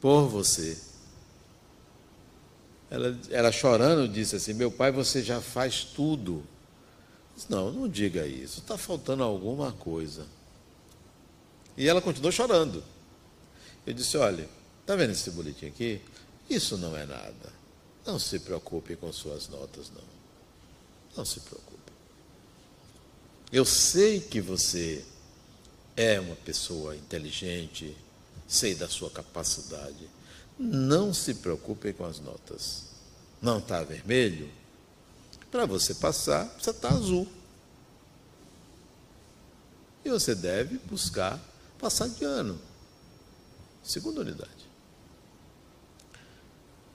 por 0.02 0.28
você? 0.28 0.76
Ela, 2.90 3.18
ela 3.30 3.50
chorando 3.50 4.06
disse 4.06 4.36
assim: 4.36 4.52
Meu 4.52 4.70
pai, 4.70 4.92
você 4.92 5.22
já 5.22 5.40
faz 5.40 5.82
tudo. 5.82 6.44
Disse, 7.38 7.52
não, 7.52 7.70
não 7.70 7.88
diga 7.88 8.26
isso, 8.26 8.58
está 8.58 8.76
faltando 8.76 9.22
alguma 9.22 9.70
coisa. 9.70 10.26
E 11.76 11.86
ela 11.86 12.02
continuou 12.02 12.32
chorando. 12.32 12.82
Eu 13.86 13.94
disse: 13.94 14.16
Olha, 14.16 14.48
está 14.80 14.96
vendo 14.96 15.12
esse 15.12 15.30
boletim 15.30 15.66
aqui? 15.66 16.00
Isso 16.50 16.76
não 16.76 16.96
é 16.96 17.06
nada. 17.06 17.52
Não 18.04 18.18
se 18.18 18.40
preocupe 18.40 18.96
com 18.96 19.12
suas 19.12 19.48
notas, 19.48 19.88
não. 19.94 20.02
Não 21.16 21.24
se 21.24 21.38
preocupe. 21.38 21.92
Eu 23.52 23.64
sei 23.64 24.18
que 24.18 24.40
você 24.40 25.04
é 25.96 26.18
uma 26.18 26.34
pessoa 26.34 26.96
inteligente, 26.96 27.96
sei 28.48 28.74
da 28.74 28.88
sua 28.88 29.10
capacidade. 29.10 30.10
Não 30.58 31.14
se 31.14 31.34
preocupe 31.34 31.92
com 31.92 32.04
as 32.04 32.18
notas. 32.18 32.86
Não 33.40 33.58
está 33.58 33.84
vermelho? 33.84 34.50
Para 35.50 35.66
você 35.66 35.94
passar, 35.94 36.46
precisa 36.46 36.70
estar 36.70 36.88
tá 36.88 36.94
azul. 36.94 37.26
E 40.04 40.10
você 40.10 40.34
deve 40.34 40.78
buscar 40.78 41.40
passar 41.78 42.08
de 42.08 42.24
ano. 42.24 42.58
Segunda 43.82 44.20
unidade. 44.20 44.68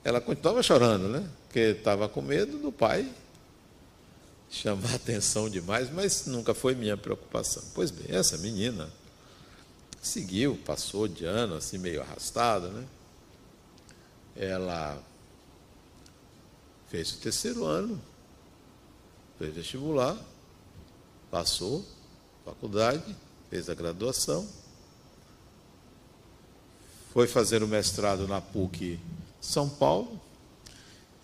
Ela 0.04 0.20
continuava 0.20 0.62
chorando, 0.62 1.08
né? 1.08 1.28
Porque 1.46 1.60
estava 1.60 2.08
com 2.08 2.20
medo 2.20 2.58
do 2.58 2.70
pai 2.70 3.10
chamar 4.50 4.94
atenção 4.94 5.50
demais, 5.50 5.90
mas 5.90 6.26
nunca 6.26 6.54
foi 6.54 6.74
minha 6.74 6.96
preocupação. 6.96 7.62
Pois 7.74 7.90
bem, 7.90 8.14
essa 8.14 8.38
menina 8.38 8.88
seguiu, 10.00 10.56
passou 10.64 11.08
de 11.08 11.24
ano, 11.24 11.54
assim, 11.56 11.78
meio 11.78 12.02
arrastada, 12.02 12.68
né? 12.68 12.84
Ela 14.36 15.02
fez 16.88 17.12
o 17.12 17.18
terceiro 17.18 17.64
ano, 17.64 18.00
fez 19.44 19.54
vestibular, 19.54 20.16
passou, 21.30 21.84
faculdade, 22.46 23.14
fez 23.50 23.68
a 23.68 23.74
graduação, 23.74 24.48
foi 27.12 27.26
fazer 27.26 27.62
o 27.62 27.68
mestrado 27.68 28.26
na 28.26 28.40
PUC 28.40 28.98
São 29.42 29.68
Paulo, 29.68 30.18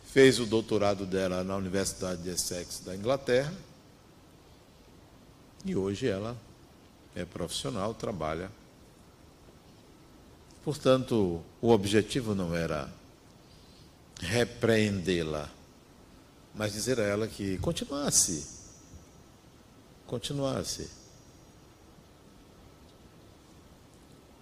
fez 0.05 0.39
o 0.39 0.45
doutorado 0.45 1.07
dela 1.07 1.43
na 1.43 1.57
Universidade 1.57 2.23
de 2.23 2.29
Essex 2.29 2.81
da 2.81 2.95
Inglaterra, 2.95 3.55
e 5.65 5.75
hoje 5.75 6.07
ela 6.07 6.37
é 7.15 7.25
profissional, 7.25 7.95
trabalha. 7.95 8.51
Portanto, 10.63 11.43
o 11.63 11.71
objetivo 11.71 12.35
não 12.35 12.55
era 12.55 12.93
repreendê-la, 14.21 15.51
mas 16.55 16.73
dizer 16.73 16.99
a 17.01 17.05
ela 17.05 17.29
que 17.29 17.59
continuasse. 17.59 18.47
Continuasse. 20.07 20.91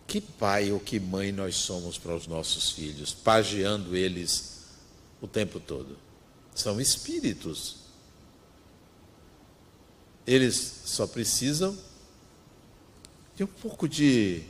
Que 0.06 0.20
pai 0.20 0.72
ou 0.72 0.80
que 0.80 0.98
mãe 0.98 1.30
nós 1.30 1.54
somos 1.56 1.98
para 1.98 2.16
os 2.16 2.26
nossos 2.26 2.70
filhos, 2.70 3.12
pageando 3.12 3.94
eles 3.94 4.64
o 5.20 5.28
tempo 5.28 5.60
todo? 5.60 5.98
São 6.54 6.80
espíritos. 6.80 7.76
Eles 10.26 10.82
só 10.86 11.06
precisam 11.06 11.78
de 13.36 13.44
um 13.44 13.46
pouco 13.46 13.88
de 13.88 14.42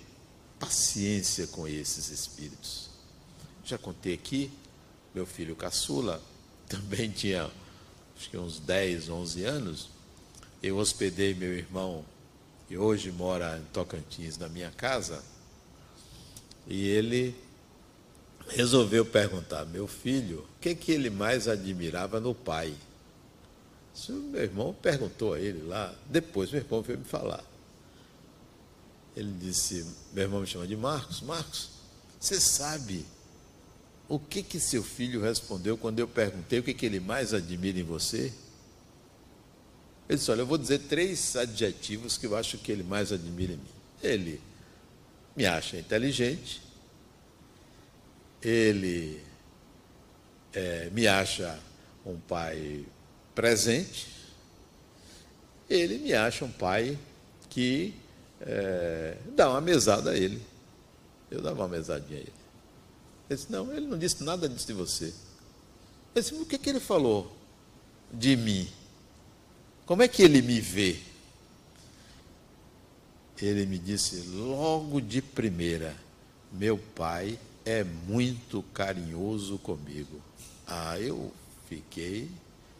paciência 0.59 1.47
com 1.49 1.67
esses 1.67 2.09
espíritos. 2.09 2.89
Já 3.65 3.77
contei 3.77 4.15
aqui, 4.15 4.51
meu 5.15 5.27
filho 5.27 5.55
caçula 5.55 6.23
também 6.69 7.11
tinha 7.11 7.51
acho 8.19 8.31
que 8.31 8.37
uns 8.37 8.59
10, 8.59 9.09
11 9.09 9.45
anos. 9.45 9.89
Eu 10.61 10.77
hospedei 10.77 11.35
meu 11.35 11.53
irmão, 11.53 12.05
que 12.67 12.77
hoje 12.77 13.13
mora 13.13 13.59
em 13.59 13.65
Tocantins, 13.73 14.37
na 14.37 14.49
minha 14.49 14.71
casa, 14.73 15.23
e 16.67 16.89
ele 16.89 17.35
resolveu 18.49 19.07
perguntar: 19.07 19.65
meu 19.67 19.87
filho, 19.87 20.41
o 20.57 20.61
que, 20.61 20.75
que 20.75 20.91
ele 20.91 21.11
mais 21.11 21.47
admirava 21.47 22.19
no 22.19 22.35
pai? 22.35 22.75
Isso 23.95 24.13
meu 24.13 24.43
irmão 24.43 24.75
perguntou 24.75 25.35
a 25.35 25.41
ele 25.41 25.63
lá, 25.63 25.95
depois 26.07 26.51
meu 26.51 26.61
irmão 26.61 26.83
veio 26.83 26.99
me 26.99 27.05
falar. 27.05 27.45
Ele 29.17 29.33
disse, 29.41 29.85
meu 30.13 30.25
irmão 30.25 30.41
me 30.41 30.47
chama 30.47 30.67
de 30.67 30.77
Marcos, 30.77 31.21
Marcos, 31.21 31.71
você 32.21 32.39
sabe 32.41 33.05
o 34.09 34.19
que 34.19 34.43
que 34.43 34.59
seu 34.59 34.83
filho 34.83 35.21
respondeu 35.21 35.77
quando 35.77 35.99
eu 35.99 36.09
perguntei 36.09 36.59
o 36.59 36.63
que, 36.63 36.73
que 36.73 36.87
ele 36.87 36.99
mais 36.99 37.35
admira 37.35 37.79
em 37.79 37.83
você? 37.83 38.33
Ele 40.09 40.17
disse, 40.17 40.31
olha, 40.31 40.41
eu 40.41 40.47
vou 40.47 40.57
dizer 40.57 40.79
três 40.81 41.37
adjetivos 41.37 42.17
que 42.17 42.27
eu 42.27 42.35
acho 42.35 42.57
que 42.57 42.73
ele 42.73 42.83
mais 42.83 43.13
admira 43.13 43.53
em 43.53 43.57
mim. 43.57 43.69
Ele 44.03 44.41
me 45.37 45.45
acha 45.45 45.77
inteligente, 45.77 46.63
ele 48.43 49.23
é, 50.55 50.89
me 50.91 51.07
acha 51.07 51.61
um 52.07 52.19
pai 52.19 52.87
presente, 53.35 54.09
ele 55.69 55.99
me 55.99 56.15
acha 56.15 56.47
um 56.47 56.51
pai 56.51 56.99
que 57.51 57.95
é, 58.41 59.19
dá 59.37 59.51
uma 59.51 59.61
mesada 59.61 60.13
a 60.13 60.17
ele. 60.17 60.41
Eu 61.31 61.43
dava 61.43 61.61
uma 61.61 61.69
mesadinha 61.69 62.19
a 62.19 62.23
ele. 62.23 62.38
Ele 63.29 63.37
disse, 63.37 63.53
não, 63.53 63.73
ele 63.73 63.87
não 63.87 63.99
disse 63.99 64.23
nada 64.25 64.49
disso 64.49 64.67
de 64.67 64.73
você. 64.73 65.13
Eu 66.15 66.23
disse, 66.23 66.35
o 66.35 66.47
que, 66.47 66.59
que 66.59 66.71
ele 66.71 66.81
falou 66.81 67.37
de 68.13 68.37
mim? 68.37 68.69
Como 69.85 70.03
é 70.03 70.09
que 70.09 70.23
ele 70.23 70.43
me 70.43 70.61
vê? 70.61 71.01
Ele 73.41 73.67
me 73.67 73.79
disse 73.79 74.17
logo 74.29 75.01
de 75.01 75.23
primeira: 75.23 75.97
Meu 76.53 76.77
pai 76.77 77.39
é 77.65 77.85
muito 77.85 78.65
carinhoso 78.75 79.59
comigo. 79.59 80.21
Ah, 80.67 80.99
eu 80.99 81.33
fiquei 81.69 82.29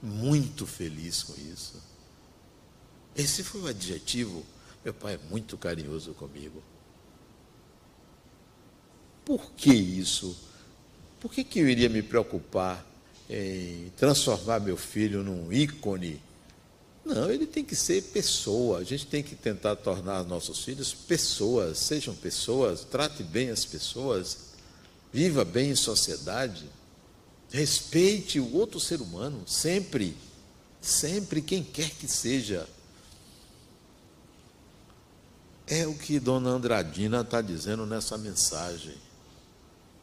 muito 0.03 0.67
feliz 0.67 1.23
com 1.23 1.35
isso. 1.35 1.81
Esse 3.15 3.45
foi 3.45 3.61
o 3.61 3.67
adjetivo 3.69 4.45
meu 4.85 4.95
pai 4.95 5.15
é 5.15 5.19
muito 5.31 5.57
carinhoso 5.57 6.15
comigo. 6.15 6.63
Por 9.29 9.53
que 9.59 9.71
isso? 9.71 10.35
Por 11.21 11.31
que, 11.31 11.45
que 11.45 11.59
eu 11.59 11.69
iria 11.69 11.91
me 11.91 12.01
preocupar 12.01 12.83
em 13.29 13.93
transformar 13.95 14.59
meu 14.59 14.75
filho 14.79 15.23
num 15.23 15.53
ícone? 15.53 16.19
Não, 17.05 17.31
ele 17.31 17.47
tem 17.47 17.63
que 17.63 17.77
ser 17.77 18.05
pessoa. 18.05 18.79
A 18.79 18.85
gente 18.85 19.07
tem 19.07 19.23
que 19.23 19.35
tentar 19.35 19.77
tornar 19.77 20.25
nossos 20.25 20.65
filhos 20.65 20.95
pessoas. 20.95 21.77
Sejam 21.77 22.15
pessoas, 22.15 22.85
trate 22.85 23.23
bem 23.23 23.51
as 23.51 23.67
pessoas, 23.67 24.39
viva 25.13 25.45
bem 25.45 25.73
em 25.73 25.77
sociedade, 25.77 26.65
respeite 27.51 28.41
o 28.41 28.55
outro 28.57 28.81
ser 28.81 29.03
humano, 29.03 29.43
sempre. 29.47 30.17
Sempre, 30.81 31.43
quem 31.43 31.63
quer 31.63 31.91
que 31.91 32.09
seja. 32.09 32.67
É 35.67 35.87
o 35.87 35.93
que 35.93 36.19
Dona 36.19 36.49
Andradina 36.49 37.21
está 37.21 37.43
dizendo 37.43 37.85
nessa 37.85 38.17
mensagem. 38.17 38.97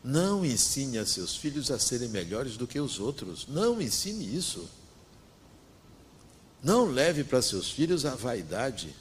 Não 0.06 0.46
ensine 0.46 1.00
a 1.00 1.06
seus 1.06 1.36
filhos 1.36 1.72
a 1.72 1.80
serem 1.80 2.08
melhores 2.10 2.58
do 2.58 2.68
que 2.68 2.80
os 2.80 3.00
outros. 3.00 3.48
Não 3.48 3.82
ensine 3.82 4.38
isso. 4.38 4.70
Não 6.64 6.86
leve 6.86 7.24
para 7.24 7.42
seus 7.42 7.72
filhos 7.72 8.06
a 8.06 8.14
vaidade. 8.14 8.96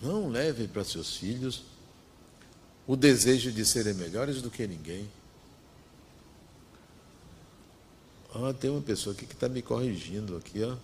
Não 0.00 0.30
leve 0.30 0.66
para 0.66 0.82
seus 0.82 1.14
filhos 1.14 1.62
o 2.86 2.96
desejo 2.96 3.52
de 3.52 3.66
serem 3.66 3.92
melhores 3.92 4.40
do 4.40 4.50
que 4.50 4.66
ninguém. 4.66 5.06
Ah, 8.34 8.54
tem 8.58 8.70
uma 8.70 8.80
pessoa 8.80 9.14
aqui 9.14 9.26
que 9.26 9.34
está 9.34 9.46
me 9.46 9.60
corrigindo 9.60 10.38
aqui, 10.38 10.64
ó. 10.64 10.74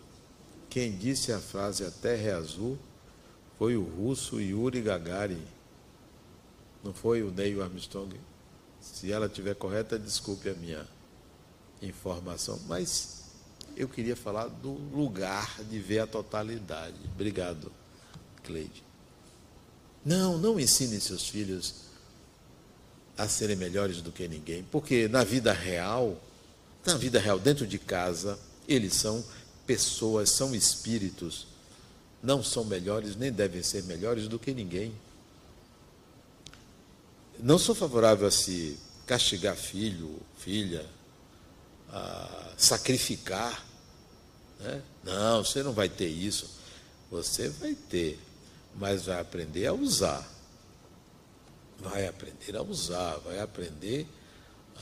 Quem 0.68 0.94
disse 0.94 1.32
a 1.32 1.40
frase 1.40 1.82
a 1.82 1.90
terra 1.90 2.28
é 2.28 2.34
azul 2.34 2.78
foi 3.58 3.76
o 3.76 3.82
russo 3.82 4.40
Yuri 4.40 4.80
Gagarin. 4.80 5.42
Não 6.84 6.94
foi 6.94 7.22
o 7.22 7.30
Neil 7.30 7.62
Armstrong. 7.62 8.14
Se 8.80 9.10
ela 9.10 9.26
estiver 9.26 9.56
correta, 9.56 9.98
desculpe 9.98 10.48
a 10.48 10.54
minha 10.54 10.86
informação, 11.82 12.60
mas 12.66 13.24
eu 13.76 13.88
queria 13.88 14.16
falar 14.16 14.46
do 14.46 14.72
lugar 14.72 15.62
de 15.64 15.78
ver 15.78 16.00
a 16.00 16.06
totalidade. 16.06 16.96
Obrigado, 17.14 17.72
Cleide. 18.44 18.84
Não, 20.04 20.38
não 20.38 20.58
ensine 20.58 21.00
seus 21.00 21.28
filhos 21.28 21.88
a 23.16 23.26
serem 23.28 23.56
melhores 23.56 24.00
do 24.00 24.12
que 24.12 24.28
ninguém, 24.28 24.62
porque 24.70 25.08
na 25.08 25.24
vida 25.24 25.52
real, 25.52 26.16
na 26.86 26.96
vida 26.96 27.18
real, 27.18 27.38
dentro 27.38 27.66
de 27.66 27.78
casa, 27.78 28.38
eles 28.68 28.94
são 28.94 29.24
pessoas, 29.66 30.30
são 30.30 30.54
espíritos 30.54 31.48
não 32.22 32.42
são 32.42 32.64
melhores, 32.64 33.16
nem 33.16 33.32
devem 33.32 33.62
ser 33.62 33.84
melhores 33.84 34.28
do 34.28 34.38
que 34.38 34.52
ninguém. 34.52 34.92
Não 37.38 37.58
sou 37.58 37.74
favorável 37.74 38.26
a 38.26 38.30
se 38.30 38.78
castigar 39.06 39.56
filho, 39.56 40.20
filha, 40.36 40.84
a 41.88 42.52
sacrificar. 42.56 43.64
Né? 44.58 44.82
Não, 45.04 45.44
você 45.44 45.62
não 45.62 45.72
vai 45.72 45.88
ter 45.88 46.08
isso. 46.08 46.50
Você 47.10 47.48
vai 47.48 47.74
ter, 47.74 48.18
mas 48.74 49.06
vai 49.06 49.20
aprender 49.20 49.66
a 49.66 49.72
usar. 49.72 50.28
Vai 51.78 52.06
aprender 52.08 52.56
a 52.56 52.62
usar, 52.62 53.16
vai 53.18 53.38
aprender 53.38 54.06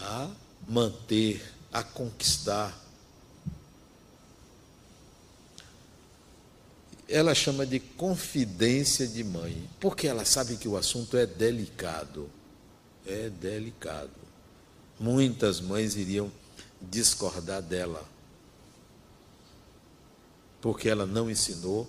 a 0.01 0.31
manter, 0.67 1.45
a 1.73 1.83
conquistar. 1.83 2.86
Ela 7.09 7.35
chama 7.35 7.65
de 7.65 7.79
confidência 7.79 9.07
de 9.07 9.23
mãe, 9.23 9.69
porque 9.79 10.09
ela 10.09 10.25
sabe 10.25 10.57
que 10.57 10.69
o 10.69 10.77
assunto 10.77 11.17
é 11.17 11.25
delicado. 11.25 12.29
É 13.07 13.31
delicado. 13.31 14.11
Muitas 14.99 15.61
mães 15.61 15.95
iriam 15.95 16.31
discordar 16.81 17.63
dela, 17.63 18.05
porque 20.61 20.89
ela 20.89 21.07
não 21.07 21.31
ensinou 21.31 21.89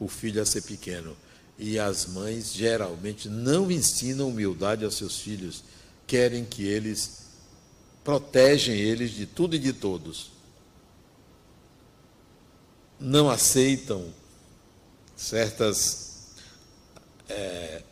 o 0.00 0.08
filho 0.08 0.42
a 0.42 0.46
ser 0.46 0.62
pequeno. 0.62 1.16
E 1.58 1.78
as 1.78 2.06
mães 2.06 2.52
geralmente 2.52 3.28
não 3.28 3.70
ensinam 3.70 4.28
humildade 4.28 4.84
aos 4.84 4.96
seus 4.96 5.20
filhos, 5.20 5.62
querem 6.06 6.44
que 6.44 6.66
eles 6.66 7.26
protegem 8.02 8.76
eles 8.76 9.12
de 9.12 9.26
tudo 9.26 9.56
e 9.56 9.58
de 9.58 9.72
todos. 9.72 10.32
Não 12.98 13.30
aceitam 13.30 14.12
certas 15.16 16.34
é, 17.28 17.82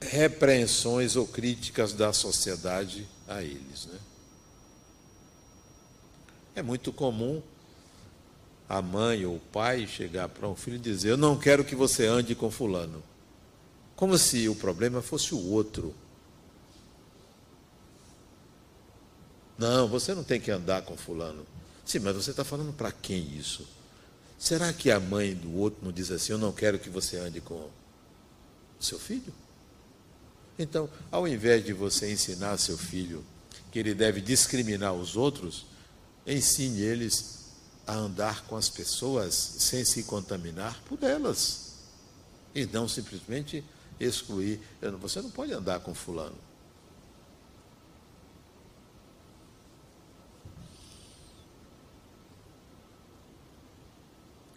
repreensões 0.00 1.14
ou 1.16 1.26
críticas 1.26 1.92
da 1.92 2.12
sociedade 2.12 3.08
a 3.28 3.42
eles. 3.42 3.86
Né? 3.86 3.98
É 6.56 6.62
muito 6.62 6.92
comum 6.92 7.40
a 8.68 8.82
mãe 8.82 9.24
ou 9.24 9.36
o 9.36 9.40
pai 9.40 9.86
chegar 9.86 10.28
para 10.28 10.48
um 10.48 10.56
filho 10.56 10.76
e 10.76 10.80
dizer: 10.80 11.10
Eu 11.10 11.16
não 11.16 11.38
quero 11.38 11.64
que 11.64 11.76
você 11.76 12.06
ande 12.06 12.34
com 12.34 12.50
Fulano. 12.50 13.02
Como 13.94 14.18
se 14.18 14.48
o 14.48 14.54
problema 14.54 15.00
fosse 15.00 15.34
o 15.34 15.50
outro. 15.50 15.94
Não, 19.56 19.86
você 19.86 20.14
não 20.14 20.24
tem 20.24 20.40
que 20.40 20.50
andar 20.50 20.82
com 20.82 20.96
Fulano. 20.96 21.46
Sim, 21.84 22.00
mas 22.00 22.16
você 22.16 22.30
está 22.30 22.42
falando 22.42 22.72
para 22.72 22.90
quem 22.90 23.36
isso? 23.36 23.66
Será 24.42 24.72
que 24.72 24.90
a 24.90 24.98
mãe 24.98 25.36
do 25.36 25.56
outro 25.56 25.84
não 25.84 25.92
diz 25.92 26.10
assim: 26.10 26.32
Eu 26.32 26.38
não 26.38 26.50
quero 26.50 26.76
que 26.76 26.90
você 26.90 27.16
ande 27.16 27.40
com 27.40 27.70
seu 28.80 28.98
filho? 28.98 29.32
Então, 30.58 30.90
ao 31.12 31.28
invés 31.28 31.64
de 31.64 31.72
você 31.72 32.10
ensinar 32.10 32.58
seu 32.58 32.76
filho 32.76 33.24
que 33.70 33.78
ele 33.78 33.94
deve 33.94 34.20
discriminar 34.20 34.94
os 34.94 35.14
outros, 35.14 35.64
ensine 36.26 36.80
eles 36.80 37.52
a 37.86 37.94
andar 37.94 38.44
com 38.46 38.56
as 38.56 38.68
pessoas 38.68 39.32
sem 39.32 39.84
se 39.84 40.02
contaminar 40.02 40.82
por 40.86 41.00
elas. 41.04 41.74
E 42.52 42.66
não 42.66 42.88
simplesmente 42.88 43.64
excluir. 44.00 44.60
Você 45.00 45.22
não 45.22 45.30
pode 45.30 45.52
andar 45.52 45.78
com 45.78 45.94
fulano. 45.94 46.36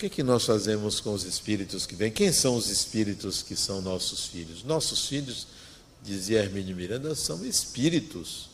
Que, 0.09 0.17
que 0.17 0.23
nós 0.23 0.45
fazemos 0.45 0.99
com 0.99 1.13
os 1.13 1.23
espíritos 1.23 1.85
que 1.85 1.95
vêm? 1.95 2.11
Quem 2.11 2.31
são 2.31 2.55
os 2.55 2.69
espíritos 2.69 3.41
que 3.41 3.55
são 3.55 3.81
nossos 3.81 4.25
filhos? 4.25 4.63
Nossos 4.63 5.07
filhos, 5.07 5.47
dizia 6.01 6.39
Hermínio 6.43 6.75
Miranda, 6.75 7.15
são 7.15 7.45
espíritos, 7.45 8.49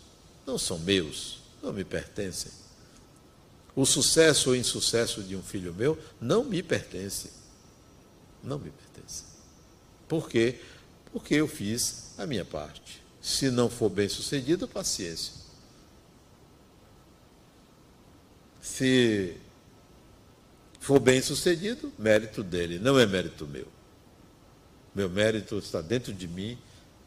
não 0.45 0.57
são 0.57 0.79
meus, 0.79 1.39
não 1.61 1.73
me 1.73 1.83
pertencem. 1.83 2.51
O 3.75 3.85
sucesso 3.85 4.49
ou 4.49 4.55
insucesso 4.55 5.23
de 5.23 5.35
um 5.35 5.41
filho 5.41 5.73
meu 5.73 5.97
não 6.19 6.43
me 6.43 6.61
pertence. 6.61 7.31
Não 8.43 8.57
me 8.57 8.71
pertence. 8.71 9.23
Por 10.07 10.29
quê? 10.29 10.59
Porque 11.11 11.35
eu 11.35 11.47
fiz 11.47 12.13
a 12.17 12.25
minha 12.25 12.45
parte. 12.45 13.01
Se 13.21 13.49
não 13.49 13.69
for 13.69 13.89
bem 13.89 14.09
sucedido, 14.09 14.67
paciência. 14.67 15.33
Se 18.61 19.37
for 20.81 20.99
bem 20.99 21.21
sucedido, 21.21 21.93
mérito 21.97 22.43
dele, 22.43 22.79
não 22.79 22.99
é 22.99 23.05
mérito 23.05 23.47
meu. 23.47 23.67
Meu 24.93 25.09
mérito 25.09 25.59
está 25.59 25.79
dentro 25.79 26.11
de 26.11 26.27
mim, 26.27 26.57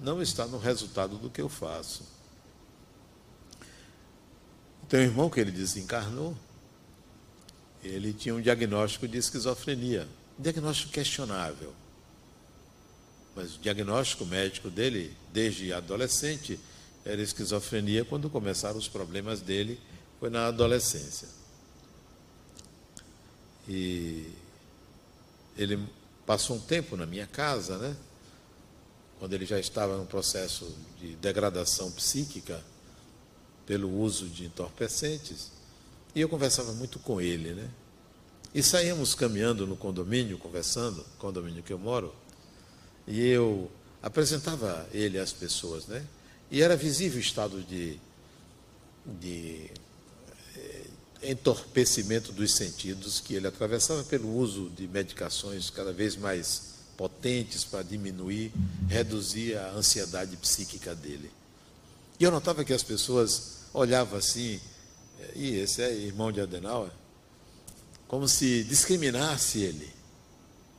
não 0.01 0.23
está 0.23 0.47
no 0.47 0.59
resultado 0.59 1.19
do 1.19 1.29
que 1.29 1.43
eu 1.43 1.49
faço. 1.49 2.05
Tem 4.89 5.01
um 5.01 5.03
irmão 5.03 5.29
que 5.29 5.41
ele 5.41 5.51
desencarnou, 5.51 6.37
ele 7.83 8.13
tinha 8.13 8.35
um 8.35 8.41
diagnóstico 8.41 9.09
de 9.09 9.19
esquizofrenia, 9.19 10.09
um 10.39 10.43
diagnóstico 10.43 10.93
questionável. 10.93 11.75
Mas 13.35 13.57
o 13.57 13.59
diagnóstico 13.59 14.25
médico 14.25 14.71
dele, 14.71 15.17
desde 15.33 15.73
adolescente, 15.73 16.61
era 17.05 17.21
esquizofrenia. 17.21 18.05
Quando 18.05 18.31
começaram 18.31 18.79
os 18.79 18.87
problemas 18.87 19.41
dele, 19.41 19.81
foi 20.21 20.31
na 20.31 20.47
adolescência. 20.47 21.29
E 23.69 24.31
ele 25.57 25.89
passou 26.27 26.57
um 26.57 26.61
tempo 26.61 26.97
na 26.97 27.07
minha 27.07 27.27
casa, 27.27 27.79
né? 27.79 27.97
Quando 29.19 29.33
ele 29.33 29.47
já 29.47 29.59
estava 29.59 29.97
num 29.97 30.07
processo 30.07 30.75
de 31.01 31.15
degradação 31.17 31.91
psíquica 31.91 32.63
pelo 33.67 33.91
uso 33.91 34.29
de 34.29 34.45
entorpecentes. 34.45 35.51
E 36.15 36.21
eu 36.21 36.29
conversava 36.29 36.73
muito 36.73 36.99
com 36.99 37.21
ele, 37.21 37.55
né? 37.55 37.71
E 38.55 38.63
saíamos 38.63 39.15
caminhando 39.15 39.67
no 39.67 39.77
condomínio, 39.77 40.39
conversando, 40.39 41.05
condomínio 41.19 41.63
que 41.63 41.73
eu 41.73 41.79
moro, 41.79 42.15
e 43.07 43.21
eu 43.21 43.71
apresentava 44.03 44.87
ele 44.93 45.19
às 45.19 45.33
pessoas, 45.33 45.87
né? 45.87 46.07
E 46.51 46.63
era 46.63 46.77
visível 46.77 47.19
o 47.19 47.21
estado 47.21 47.63
de, 47.63 47.99
de 49.05 49.71
entorpecimento 51.27 52.33
dos 52.33 52.55
sentidos 52.55 53.21
que 53.21 53.35
ele 53.35 53.47
atravessava 53.47 54.03
pelo 54.05 54.37
uso 54.37 54.71
de 54.71 54.87
medicações 54.87 55.71
cada 55.71 55.93
vez 55.93 56.17
mais 56.17 56.75
potentes 56.97 57.65
para 57.65 57.83
diminuir, 57.83 58.53
reduzir 58.89 59.57
a 59.57 59.73
ansiedade 59.73 60.37
psíquica 60.37 60.95
dele. 60.95 61.31
E 62.19 62.25
eu 62.25 62.31
notava 62.31 62.65
que 62.65 62.73
as 62.73 62.83
pessoas 62.83 63.65
olhavam 63.73 64.19
assim, 64.19 64.61
e 65.35 65.57
esse 65.57 65.83
é 65.83 65.93
irmão 65.93 66.31
de 66.31 66.41
Adenauer, 66.41 66.91
como 68.07 68.29
se 68.29 68.63
discriminasse 68.65 69.61
ele. 69.61 69.93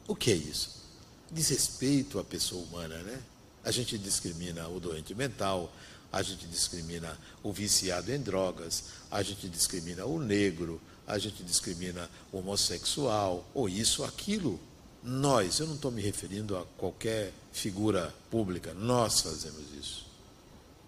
O 0.08 0.16
que 0.16 0.32
é 0.32 0.36
isso? 0.36 0.84
Desrespeito 1.32 2.20
à 2.20 2.24
pessoa 2.24 2.64
humana, 2.64 2.98
né? 3.00 3.22
A 3.64 3.72
gente 3.72 3.98
discrimina 3.98 4.68
o 4.70 4.80
doente 4.80 5.14
mental, 5.16 5.74
a 6.16 6.22
gente 6.22 6.48
discrimina 6.48 7.20
o 7.44 7.52
viciado 7.52 8.10
em 8.10 8.22
drogas, 8.22 8.86
a 9.12 9.22
gente 9.22 9.50
discrimina 9.50 10.06
o 10.06 10.18
negro, 10.18 10.82
a 11.06 11.20
gente 11.20 11.44
discrimina 11.44 12.10
o 12.32 12.38
homossexual, 12.38 13.46
ou 13.54 13.68
isso, 13.68 14.02
aquilo. 14.02 14.58
Nós, 15.04 15.60
eu 15.60 15.68
não 15.68 15.76
estou 15.76 15.92
me 15.92 16.02
referindo 16.02 16.56
a 16.56 16.66
qualquer 16.78 17.34
figura 17.52 18.16
pública, 18.32 18.74
nós 18.74 19.20
fazemos 19.20 19.66
isso. 19.78 20.06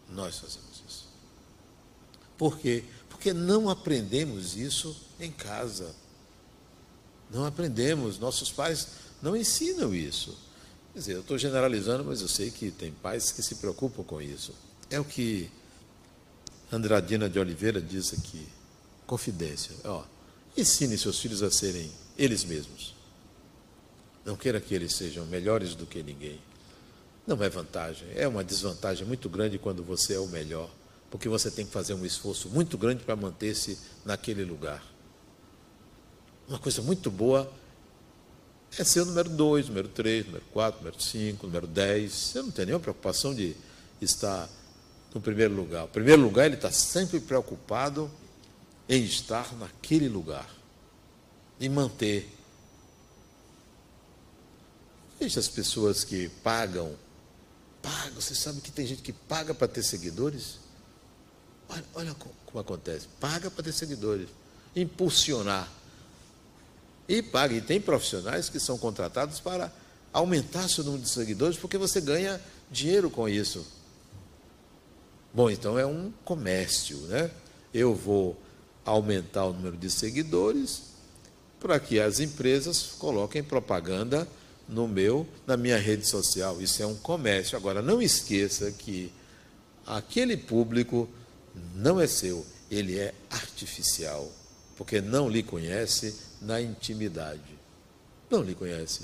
Nós 0.10 0.40
fazemos 0.40 0.82
isso. 0.88 1.10
Por 2.38 2.58
quê? 2.58 2.86
Porque 3.10 3.34
não 3.34 3.70
aprendemos 3.70 4.56
isso 4.56 4.96
em 5.20 5.30
casa. 5.30 5.94
Não 7.30 7.46
aprendemos, 7.46 8.18
nossos 8.18 8.50
pais 8.50 8.88
não 9.22 9.36
ensinam 9.36 9.94
isso. 9.94 10.38
Quer 10.94 11.00
dizer, 11.00 11.13
eu 11.16 11.20
estou 11.20 11.38
generalizando, 11.38 12.06
mas 12.06 12.22
eu 12.22 12.30
sei 12.30 12.50
que 12.50 12.72
tem 12.72 12.94
pais 12.94 13.30
que 13.30 13.44
se 13.44 13.56
preocupam 13.56 14.06
com 14.06 14.22
isso. 14.22 14.54
É 14.89 15.00
o 15.00 15.06
que 15.06 15.50
Andradina 16.71 17.30
de 17.30 17.39
Oliveira 17.39 17.82
diz 17.82 18.13
aqui. 18.13 18.45
Confidência. 19.06 19.73
Ó, 19.86 20.04
ensine 20.56 20.97
seus 20.97 21.19
filhos 21.19 21.41
a 21.41 21.50
serem 21.50 21.89
eles 22.17 22.43
mesmos. 22.43 22.93
Não 24.26 24.36
queira 24.36 24.60
que 24.60 24.76
eles 24.76 24.93
sejam 24.93 25.26
melhores 25.26 25.76
do 25.76 25.86
que 25.86 26.04
ninguém. 26.04 26.39
Não 27.26 27.41
é 27.41 27.50
vantagem, 27.50 28.08
é 28.15 28.28
uma 28.28 28.43
desvantagem 28.43 29.06
muito 29.06 29.30
grande 29.30 29.58
quando 29.58 29.84
você 29.84 30.13
é 30.13 30.19
o 30.19 30.28
melhor, 30.28 30.69
porque 31.12 31.28
você 31.28 31.52
tem 31.52 31.65
que 31.65 31.71
fazer 31.71 31.93
um 31.93 32.06
esforço 32.06 32.50
muito 32.50 32.78
grande 32.78 33.04
para 33.04 33.17
manter-se 33.17 33.78
naquele 34.06 34.45
lugar. 34.45 34.82
Uma 36.47 36.60
coisa 36.60 36.82
muito 36.82 37.12
boa 37.12 37.52
é 38.78 38.84
ser 38.84 39.02
o 39.02 39.06
número 39.06 39.30
2, 39.30 39.67
número 39.67 39.88
3, 39.89 40.26
número 40.26 40.45
4, 40.52 40.80
número 40.80 41.02
5, 41.02 41.47
número 41.47 41.67
10. 41.67 42.12
Você 42.12 42.41
não 42.41 42.52
tem 42.52 42.65
nenhuma 42.65 42.82
preocupação 42.82 43.34
de 43.34 43.56
estar 44.02 44.50
no 45.13 45.22
primeiro 45.22 45.54
lugar. 45.54 45.86
O 45.86 45.88
primeiro 45.88 46.22
lugar, 46.22 46.46
ele 46.46 46.56
está 46.56 46.72
sempre 46.72 47.20
preocupado 47.20 48.10
em 48.88 49.04
estar 49.04 49.54
naquele 49.56 50.08
lugar, 50.08 50.50
em 51.60 51.70
manter. 51.70 52.34
Veja 55.20 55.39
as 55.39 55.48
pessoas 55.48 56.04
que 56.04 56.30
pagam, 56.43 56.96
pagam, 57.82 58.22
você 58.22 58.36
sabe 58.36 58.62
que 58.62 58.72
tem 58.72 58.86
gente 58.86 59.02
que 59.02 59.12
paga 59.12 59.54
para 59.54 59.67
ter 59.67 59.84
seguidores? 59.84 60.60
Olha, 61.70 61.86
olha 61.96 62.15
como 62.46 62.60
acontece, 62.60 63.08
paga 63.20 63.52
para 63.52 63.63
ter 63.63 63.74
seguidores, 63.74 64.30
impulsionar. 64.76 65.70
E 67.10 67.22
paga, 67.22 67.56
e 67.56 67.62
tem 67.62 67.80
profissionais 67.80 68.50
que 68.50 68.60
são 68.60 68.78
contratados 68.78 69.39
para 69.39 69.72
aumentar 70.12 70.67
seu 70.67 70.84
número 70.84 71.04
de 71.04 71.10
seguidores, 71.10 71.58
porque 71.58 71.78
você 71.78 72.02
ganha 72.02 72.39
dinheiro 72.70 73.10
com 73.10 73.28
isso. 73.28 73.65
Bom, 75.34 75.50
então 75.50 75.78
é 75.78 75.86
um 75.86 76.12
comércio, 76.24 76.98
né? 77.02 77.30
Eu 77.74 77.94
vou 77.94 78.36
aumentar 78.86 79.46
o 79.46 79.54
número 79.54 79.78
de 79.78 79.90
seguidores 79.90 80.84
para 81.60 81.80
que 81.80 82.00
as 82.00 82.20
empresas 82.20 82.94
coloquem 82.98 83.44
propaganda 83.44 84.28
no 84.68 84.88
meu, 84.88 85.28
na 85.46 85.58
minha 85.58 85.78
rede 85.78 86.08
social. 86.08 86.62
Isso 86.62 86.82
é 86.82 86.88
um 86.88 86.96
comércio. 86.96 87.58
Agora, 87.58 87.82
não 87.82 88.02
esqueça 88.02 88.72
que 88.72 89.12
aquele 89.86 90.36
público 90.36 91.08
não 91.76 92.00
é 92.00 92.08
seu, 92.08 92.46
ele 92.70 92.98
é 92.98 93.13
artificial, 93.30 94.30
porque 94.76 95.02
não 95.02 95.30
lhe 95.30 95.42
conhece 95.42 96.16
na 96.42 96.62
intimidade. 96.62 97.58
Não 98.30 98.44
lhe 98.44 98.54
conhece. 98.54 99.02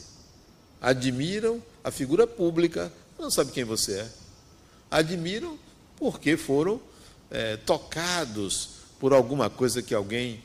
Admiram 0.82 1.64
a 1.84 1.92
figura 1.92 2.28
pública, 2.28 2.92
não 3.18 3.32
sabe 3.32 3.52
quem 3.52 3.64
você 3.64 4.00
é. 4.00 4.10
Admiram 4.92 5.58
porque 5.98 6.38
foram 6.38 6.80
é, 7.30 7.58
tocados 7.58 8.70
por 9.00 9.14
alguma 9.14 9.50
coisa 9.50 9.82
que 9.82 9.94
alguém 9.94 10.44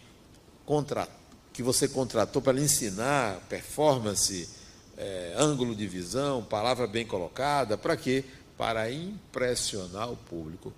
contratou, 0.65 1.15
que 1.53 1.63
você 1.63 1.89
contratou 1.89 2.41
para 2.41 2.53
lhe 2.53 2.63
ensinar, 2.63 3.41
performance, 3.49 4.49
é, 4.97 5.35
ângulo 5.37 5.75
de 5.75 5.87
visão, 5.87 6.43
palavra 6.43 6.87
bem 6.87 7.07
colocada, 7.07 7.77
para 7.77 7.97
quê? 7.97 8.25
Para 8.57 8.91
impressionar 8.91 10.11
o 10.11 10.17
público. 10.17 10.73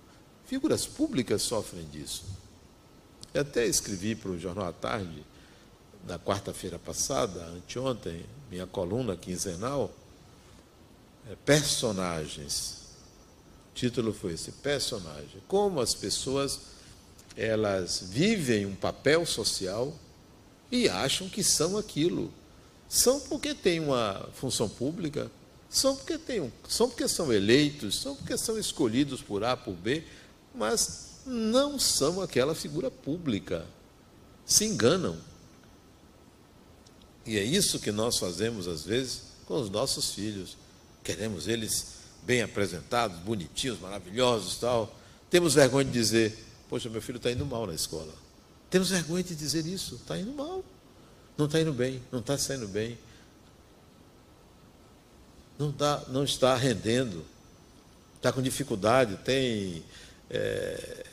Figuras 0.45 0.85
públicas 0.85 1.41
sofrem 1.41 1.85
disso. 1.85 2.23
Eu 3.33 3.41
até 3.41 3.65
escrevi 3.65 4.15
para 4.15 4.31
o 4.31 4.39
Jornal 4.39 4.67
à 4.67 4.73
Tarde, 4.73 5.23
na 6.05 6.19
quarta-feira 6.19 6.77
passada, 6.77 7.45
anteontem, 7.45 8.25
minha 8.49 8.67
coluna 8.67 9.15
quinzenal, 9.15 9.91
é, 11.29 11.35
personagens. 11.45 12.80
O 13.71 13.75
título 13.75 14.13
foi 14.13 14.33
esse, 14.33 14.51
personagem. 14.51 15.41
Como 15.47 15.79
as 15.79 15.93
pessoas 15.93 16.59
elas 17.35 18.03
vivem 18.09 18.65
um 18.65 18.75
papel 18.75 19.25
social 19.25 19.97
e 20.71 20.89
acham 20.89 21.29
que 21.29 21.43
são 21.43 21.77
aquilo. 21.77 22.31
São 22.89 23.19
porque 23.21 23.53
têm 23.53 23.79
uma 23.79 24.29
função 24.33 24.67
pública, 24.67 25.31
são 25.69 25.95
porque, 25.95 26.17
têm, 26.17 26.51
são 26.67 26.89
porque 26.89 27.07
são 27.07 27.31
eleitos, 27.31 27.99
são 27.99 28.15
porque 28.15 28.37
são 28.37 28.59
escolhidos 28.59 29.21
por 29.21 29.43
A, 29.43 29.55
por 29.55 29.73
B, 29.73 30.03
mas 30.53 31.21
não 31.25 31.79
são 31.79 32.21
aquela 32.21 32.53
figura 32.53 32.91
pública. 32.91 33.65
Se 34.45 34.65
enganam. 34.65 35.17
E 37.25 37.37
é 37.37 37.43
isso 37.43 37.79
que 37.79 37.91
nós 37.91 38.17
fazemos 38.17 38.67
às 38.67 38.83
vezes 38.83 39.21
com 39.45 39.59
os 39.59 39.69
nossos 39.69 40.11
filhos. 40.11 40.57
Queremos 41.03 41.47
eles 41.47 42.00
bem 42.23 42.41
apresentados, 42.41 43.17
bonitinhos, 43.19 43.79
maravilhosos, 43.79 44.57
tal. 44.57 44.93
Temos 45.29 45.53
vergonha 45.53 45.85
de 45.85 45.91
dizer: 45.91 46.37
Poxa, 46.69 46.89
meu 46.89 47.01
filho 47.01 47.17
está 47.17 47.31
indo 47.31 47.45
mal 47.45 47.67
na 47.67 47.73
escola. 47.73 48.13
Temos 48.69 48.89
vergonha 48.89 49.23
de 49.23 49.35
dizer 49.35 49.65
isso. 49.65 49.95
Está 49.95 50.17
indo 50.17 50.31
mal. 50.31 50.63
Não 51.37 51.45
está 51.45 51.59
indo 51.59 51.73
bem. 51.73 52.01
Não 52.11 52.19
está 52.19 52.37
saindo 52.37 52.67
bem. 52.67 52.97
Não, 55.59 55.71
tá, 55.71 56.03
não 56.07 56.23
está 56.23 56.55
rendendo. 56.55 57.25
Está 58.15 58.31
com 58.31 58.41
dificuldade. 58.41 59.17
Tem 59.25 59.83
é. 60.29 61.05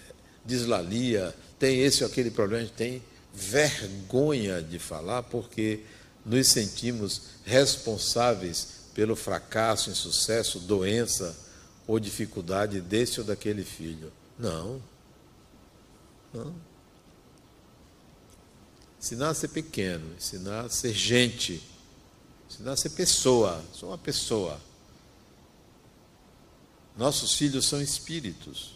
Tem 1.59 1.81
esse 1.81 2.05
ou 2.05 2.11
aquele 2.11 2.31
problema. 2.31 2.62
A 2.62 2.66
gente 2.66 2.77
tem 2.77 3.03
vergonha 3.35 4.62
de 4.62 4.79
falar 4.79 5.25
porque 5.25 5.81
nos 6.25 6.47
sentimos 6.49 7.23
responsáveis 7.44 8.77
pelo 8.98 9.14
fracasso, 9.14 9.90
insucesso, 9.90 10.58
doença 10.58 11.38
ou 11.87 12.00
dificuldade 12.00 12.80
desse 12.80 13.20
ou 13.20 13.24
daquele 13.24 13.64
filho. 13.64 14.12
Não. 14.37 14.82
Não. 16.34 16.52
Ensinar 18.98 19.28
a 19.28 19.34
ser 19.34 19.50
pequeno, 19.50 20.16
ensinar 20.16 20.64
a 20.64 20.68
ser 20.68 20.92
gente, 20.92 21.62
ensinar 22.50 22.72
a 22.72 22.76
ser 22.76 22.90
pessoa. 22.90 23.62
Sou 23.72 23.90
uma 23.90 23.98
pessoa. 23.98 24.61
Nossos 26.96 27.34
filhos 27.34 27.68
são 27.68 27.80
espíritos. 27.80 28.74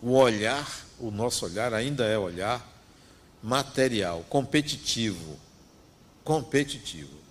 O 0.00 0.12
olhar, 0.12 0.66
o 0.98 1.10
nosso 1.10 1.44
olhar 1.44 1.74
ainda 1.74 2.06
é 2.06 2.16
olhar 2.16 2.66
material, 3.42 4.24
competitivo. 4.30 5.38
Competitivo. 6.24 7.25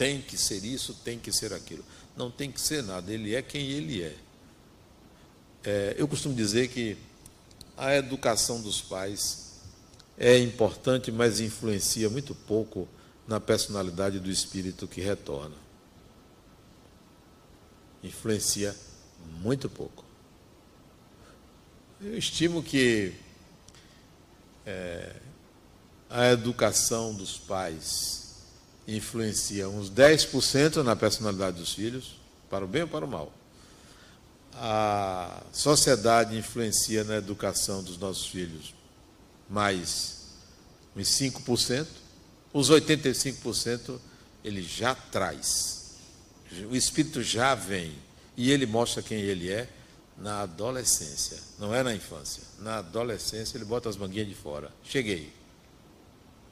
Tem 0.00 0.22
que 0.22 0.38
ser 0.38 0.64
isso, 0.64 0.94
tem 0.94 1.18
que 1.18 1.30
ser 1.30 1.52
aquilo. 1.52 1.84
Não 2.16 2.30
tem 2.30 2.50
que 2.50 2.58
ser 2.58 2.82
nada, 2.82 3.12
ele 3.12 3.34
é 3.34 3.42
quem 3.42 3.68
ele 3.68 4.02
é. 4.02 4.16
é 5.62 5.94
eu 5.98 6.08
costumo 6.08 6.34
dizer 6.34 6.68
que 6.68 6.96
a 7.76 7.94
educação 7.94 8.62
dos 8.62 8.80
pais 8.80 9.60
é 10.16 10.38
importante, 10.38 11.12
mas 11.12 11.38
influencia 11.38 12.08
muito 12.08 12.34
pouco 12.34 12.88
na 13.28 13.38
personalidade 13.38 14.18
do 14.18 14.30
espírito 14.30 14.88
que 14.88 15.02
retorna. 15.02 15.56
Influencia 18.02 18.74
muito 19.42 19.68
pouco. 19.68 20.02
Eu 22.00 22.16
estimo 22.16 22.62
que 22.62 23.12
é, 24.64 25.14
a 26.08 26.30
educação 26.30 27.12
dos 27.12 27.36
pais 27.36 28.19
influencia 28.96 29.68
uns 29.68 29.90
10% 29.90 30.82
na 30.82 30.96
personalidade 30.96 31.58
dos 31.58 31.72
filhos, 31.72 32.16
para 32.48 32.64
o 32.64 32.68
bem 32.68 32.82
ou 32.82 32.88
para 32.88 33.04
o 33.04 33.08
mal 33.08 33.32
a 34.62 35.42
sociedade 35.52 36.36
influencia 36.36 37.02
na 37.04 37.16
educação 37.16 37.82
dos 37.82 37.96
nossos 37.96 38.26
filhos 38.26 38.74
mais 39.48 40.18
uns 40.94 41.08
5%, 41.08 41.86
os 42.52 42.70
85% 42.70 43.98
ele 44.44 44.62
já 44.62 44.94
traz. 44.94 45.96
O 46.68 46.76
espírito 46.76 47.22
já 47.22 47.54
vem 47.54 47.96
e 48.36 48.50
ele 48.50 48.66
mostra 48.66 49.02
quem 49.02 49.18
ele 49.18 49.50
é 49.50 49.68
na 50.18 50.42
adolescência, 50.42 51.38
não 51.58 51.74
é 51.74 51.82
na 51.82 51.94
infância. 51.94 52.42
Na 52.58 52.78
adolescência 52.78 53.56
ele 53.56 53.64
bota 53.64 53.88
as 53.88 53.96
manguinhas 53.96 54.28
de 54.28 54.34
fora. 54.34 54.70
Cheguei. 54.84 55.32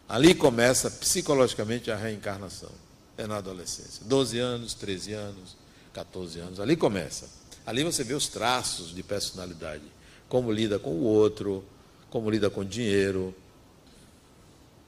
Ali 0.09 0.35
começa 0.35 0.91
psicologicamente 0.91 1.91
a 1.91 1.97
reencarnação. 1.97 2.71
É 3.17 3.27
na 3.27 3.37
adolescência. 3.37 4.05
12 4.07 4.39
anos, 4.39 4.75
13 4.75 5.13
anos, 5.13 5.57
14 5.93 6.39
anos, 6.39 6.61
ali 6.61 6.77
começa. 6.77 7.29
Ali 7.67 7.85
você 7.85 8.03
vê 8.03 8.15
os 8.15 8.29
traços 8.29 8.95
de 8.95 9.03
personalidade, 9.03 9.83
como 10.29 10.51
lida 10.51 10.79
com 10.79 10.91
o 10.91 11.03
outro, 11.03 11.65
como 12.09 12.31
lida 12.31 12.49
com 12.49 12.63
o 12.63 12.65
dinheiro, 12.65 13.35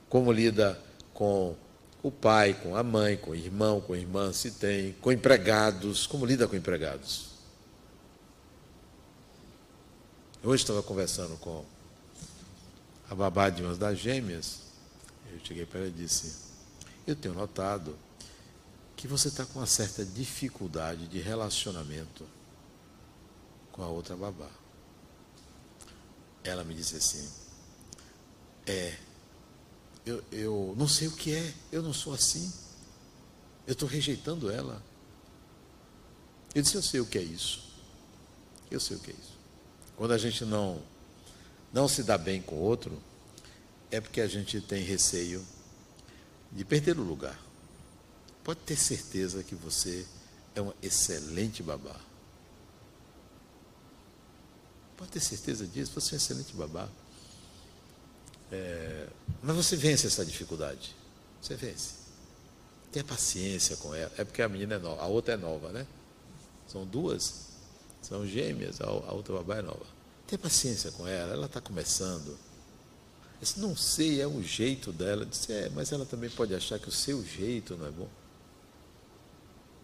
como 0.09 0.33
lida 0.33 0.81
com 1.13 1.55
o 2.03 2.11
pai, 2.11 2.55
com 2.55 2.75
a 2.75 2.83
mãe, 2.83 3.17
com 3.17 3.33
o 3.33 3.35
irmão, 3.35 3.81
com 3.81 3.93
a 3.93 3.99
irmã, 3.99 4.33
se 4.33 4.53
tem, 4.53 4.93
com 5.01 5.13
empregados, 5.13 6.07
como 6.07 6.25
lida 6.25 6.49
com 6.49 6.57
empregados. 6.57 7.31
Hoje 10.43 10.63
estava 10.63 10.83
conversando 10.83 11.37
com 11.37 11.65
a 13.11 13.15
babá 13.15 13.51
de 13.51 13.63
umas 13.63 13.77
das 13.77 13.99
gêmeas, 13.99 14.70
eu 15.33 15.41
cheguei 15.45 15.67
para 15.67 15.81
ela 15.81 15.89
e 15.89 15.93
disse, 15.93 16.35
eu 17.07 17.17
tenho 17.17 17.35
notado 17.35 17.97
que 18.97 19.09
você 19.09 19.29
está 19.29 19.47
com 19.47 19.59
uma 19.59 19.67
certa 19.67 20.05
dificuldade 20.05 21.07
de 21.07 21.21
relacionamento 21.21 22.27
com 23.73 23.83
a 23.83 23.89
outra 23.89 24.17
babá. 24.17 24.51
Ela 26.45 26.65
me 26.65 26.75
disse 26.75 26.97
assim, 26.97 27.29
é, 28.67 28.97
eu, 30.05 30.23
eu 30.31 30.75
não 30.77 30.89
sei 30.89 31.09
o 31.09 31.13
que 31.13 31.35
é, 31.35 31.55
eu 31.73 31.83
não 31.83 31.93
sou 31.93 32.13
assim. 32.13 32.53
Eu 33.67 33.73
estou 33.73 33.89
rejeitando 33.89 34.51
ela. 34.51 34.83
Eu 36.55 36.63
disse, 36.63 36.75
eu 36.75 36.83
sei 36.83 37.01
o 37.01 37.07
que 37.07 37.19
é 37.19 37.23
isso. 37.23 37.71
Eu 38.71 38.81
sei 38.81 38.97
o 38.97 39.01
que 39.01 39.11
é 39.11 39.15
isso. 39.15 39.39
Quando 39.97 40.13
a 40.13 40.19
gente 40.19 40.45
não, 40.45 40.83
não 41.73 41.87
se 41.87 42.03
dá 42.03 42.19
bem 42.19 42.41
com 42.41 42.57
o 42.57 42.61
outro, 42.61 43.01
é 43.91 44.01
porque 44.01 44.21
a 44.21 44.27
gente 44.27 44.61
tem 44.61 44.83
receio 44.83 45.45
de 46.53 46.65
perder 46.65 46.99
o 46.99 47.03
lugar. 47.03 47.39
Pode 48.43 48.61
ter 48.61 48.77
certeza 48.77 49.43
que 49.43 49.55
você 49.55 50.07
é 50.55 50.63
um 50.63 50.73
excelente 50.83 51.63
babá. 51.63 51.99
Pode 54.97 55.11
ter 55.11 55.21
certeza 55.21 55.67
disso, 55.67 55.93
você 55.95 56.15
é 56.15 56.15
um 56.15 56.17
excelente 56.17 56.55
babá. 56.55 56.89
É, 58.53 59.09
mas 59.43 59.57
você 59.57 59.77
vence 59.77 60.07
essa 60.07 60.25
dificuldade. 60.25 60.95
Você 61.41 61.55
vence. 61.55 61.95
Tenha 62.93 63.05
paciência 63.05 63.77
com 63.77 63.95
ela. 63.95 64.13
É 64.19 64.25
porque 64.25 64.43
a 64.43 64.49
menina 64.49 64.75
é 64.75 64.79
nova, 64.79 65.03
a 65.03 65.07
outra 65.07 65.35
é 65.35 65.37
nova, 65.37 65.71
né? 65.71 65.87
São 66.67 66.85
duas, 66.85 67.47
são 68.03 68.27
gêmeas, 68.27 68.81
a, 68.81 68.91
outra 68.91 69.35
babá 69.35 69.59
é 69.59 69.63
nova. 69.63 69.87
Tenha 70.27 70.39
paciência 70.39 70.91
com 70.93 71.07
ela, 71.07 71.33
ela 71.33 71.47
está 71.47 71.61
começando. 71.61 72.37
Esse 73.43 73.59
não 73.59 73.75
sei, 73.75 74.21
é 74.21 74.27
o 74.27 74.43
jeito 74.43 74.93
dela. 74.93 75.25
Disse, 75.25 75.53
é, 75.53 75.71
mas 75.71 75.93
ela 75.93 76.05
também 76.05 76.29
pode 76.29 76.55
achar 76.55 76.79
que 76.79 76.89
o 76.89 76.93
seu 76.93 77.25
jeito 77.25 77.77
não 77.77 77.87
é 77.87 77.91
bom. 77.91 78.09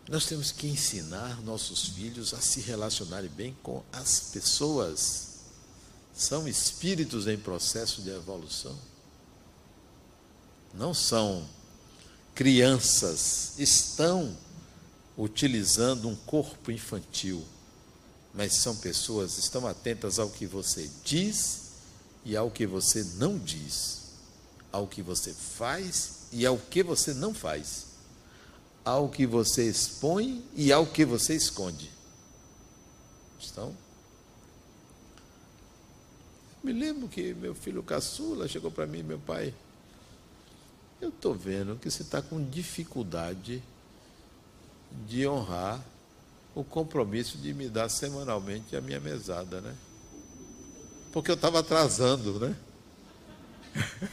Nós 0.08 0.26
temos 0.26 0.52
que 0.52 0.68
ensinar 0.68 1.42
nossos 1.42 1.88
filhos 1.88 2.32
a 2.32 2.40
se 2.40 2.60
relacionarem 2.60 3.30
bem 3.30 3.56
com 3.62 3.82
as 3.92 4.20
pessoas 4.20 5.36
são 6.14 6.48
espíritos 6.48 7.26
em 7.26 7.36
processo 7.36 8.00
de 8.00 8.10
evolução. 8.10 8.76
Não 10.72 10.94
são 10.94 11.46
crianças, 12.34 13.58
estão 13.58 14.36
utilizando 15.16 16.08
um 16.08 16.16
corpo 16.16 16.70
infantil, 16.70 17.44
mas 18.32 18.54
são 18.54 18.76
pessoas, 18.76 19.38
estão 19.38 19.66
atentas 19.66 20.18
ao 20.18 20.30
que 20.30 20.46
você 20.46 20.90
diz 21.04 21.65
e 22.26 22.36
ao 22.36 22.50
que 22.50 22.66
você 22.66 23.04
não 23.18 23.38
diz, 23.38 24.10
ao 24.72 24.88
que 24.88 25.00
você 25.00 25.32
faz 25.32 26.26
e 26.32 26.44
ao 26.44 26.58
que 26.58 26.82
você 26.82 27.14
não 27.14 27.32
faz, 27.32 27.86
ao 28.84 29.08
que 29.08 29.24
você 29.24 29.70
expõe 29.70 30.44
e 30.56 30.72
ao 30.72 30.84
que 30.84 31.04
você 31.04 31.36
esconde. 31.36 31.88
Estão 33.38 33.72
me 36.64 36.72
lembro 36.72 37.06
que 37.06 37.32
meu 37.32 37.54
filho 37.54 37.80
caçula 37.80 38.48
chegou 38.48 38.72
para 38.72 38.88
mim, 38.88 39.04
meu 39.04 39.20
pai, 39.20 39.54
eu 41.00 41.10
estou 41.10 41.32
vendo 41.32 41.76
que 41.76 41.88
você 41.88 42.02
está 42.02 42.20
com 42.20 42.42
dificuldade 42.42 43.62
de 45.06 45.28
honrar 45.28 45.80
o 46.56 46.64
compromisso 46.64 47.38
de 47.38 47.54
me 47.54 47.68
dar 47.68 47.88
semanalmente 47.88 48.74
a 48.74 48.80
minha 48.80 48.98
mesada, 48.98 49.60
né? 49.60 49.76
Porque 51.16 51.30
eu 51.30 51.34
estava 51.34 51.60
atrasando, 51.60 52.38
né? 52.38 52.54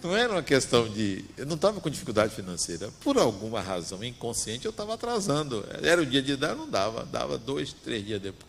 Não 0.00 0.16
era 0.16 0.32
uma 0.32 0.42
questão 0.42 0.88
de. 0.88 1.24
Eu 1.36 1.44
não 1.44 1.56
estava 1.56 1.80
com 1.80 1.90
dificuldade 1.90 2.32
financeira. 2.32 2.92
Por 3.00 3.18
alguma 3.18 3.60
razão 3.60 4.02
inconsciente, 4.04 4.64
eu 4.64 4.70
estava 4.70 4.94
atrasando. 4.94 5.66
Era 5.82 6.00
o 6.00 6.06
dia 6.06 6.22
de 6.22 6.36
dar, 6.36 6.54
não 6.54 6.70
dava. 6.70 7.04
Dava 7.04 7.36
dois, 7.36 7.72
três 7.72 8.06
dias 8.06 8.22
depois. 8.22 8.46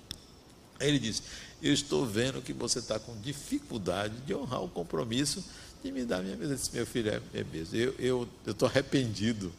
Aí 0.79 0.87
ele 0.87 0.99
disse: 0.99 1.23
eu 1.63 1.73
estou 1.73 2.05
vendo 2.05 2.43
que 2.43 2.53
você 2.53 2.77
está 2.77 2.99
com 2.99 3.19
dificuldade 3.19 4.13
de 4.19 4.35
honrar 4.35 4.61
o 4.61 4.69
compromisso 4.69 5.43
de 5.83 5.91
me 5.91 6.05
dar 6.05 6.21
minha 6.21 6.37
mesa. 6.37 6.55
Disse, 6.55 6.69
meu 6.71 6.85
filho, 6.85 7.09
é, 7.09 7.21
é 7.33 7.43
mesmo. 7.43 7.75
Eu 7.75 7.89
estou 7.89 8.05
eu, 8.05 8.29
eu 8.45 8.67
arrependido 8.67 9.51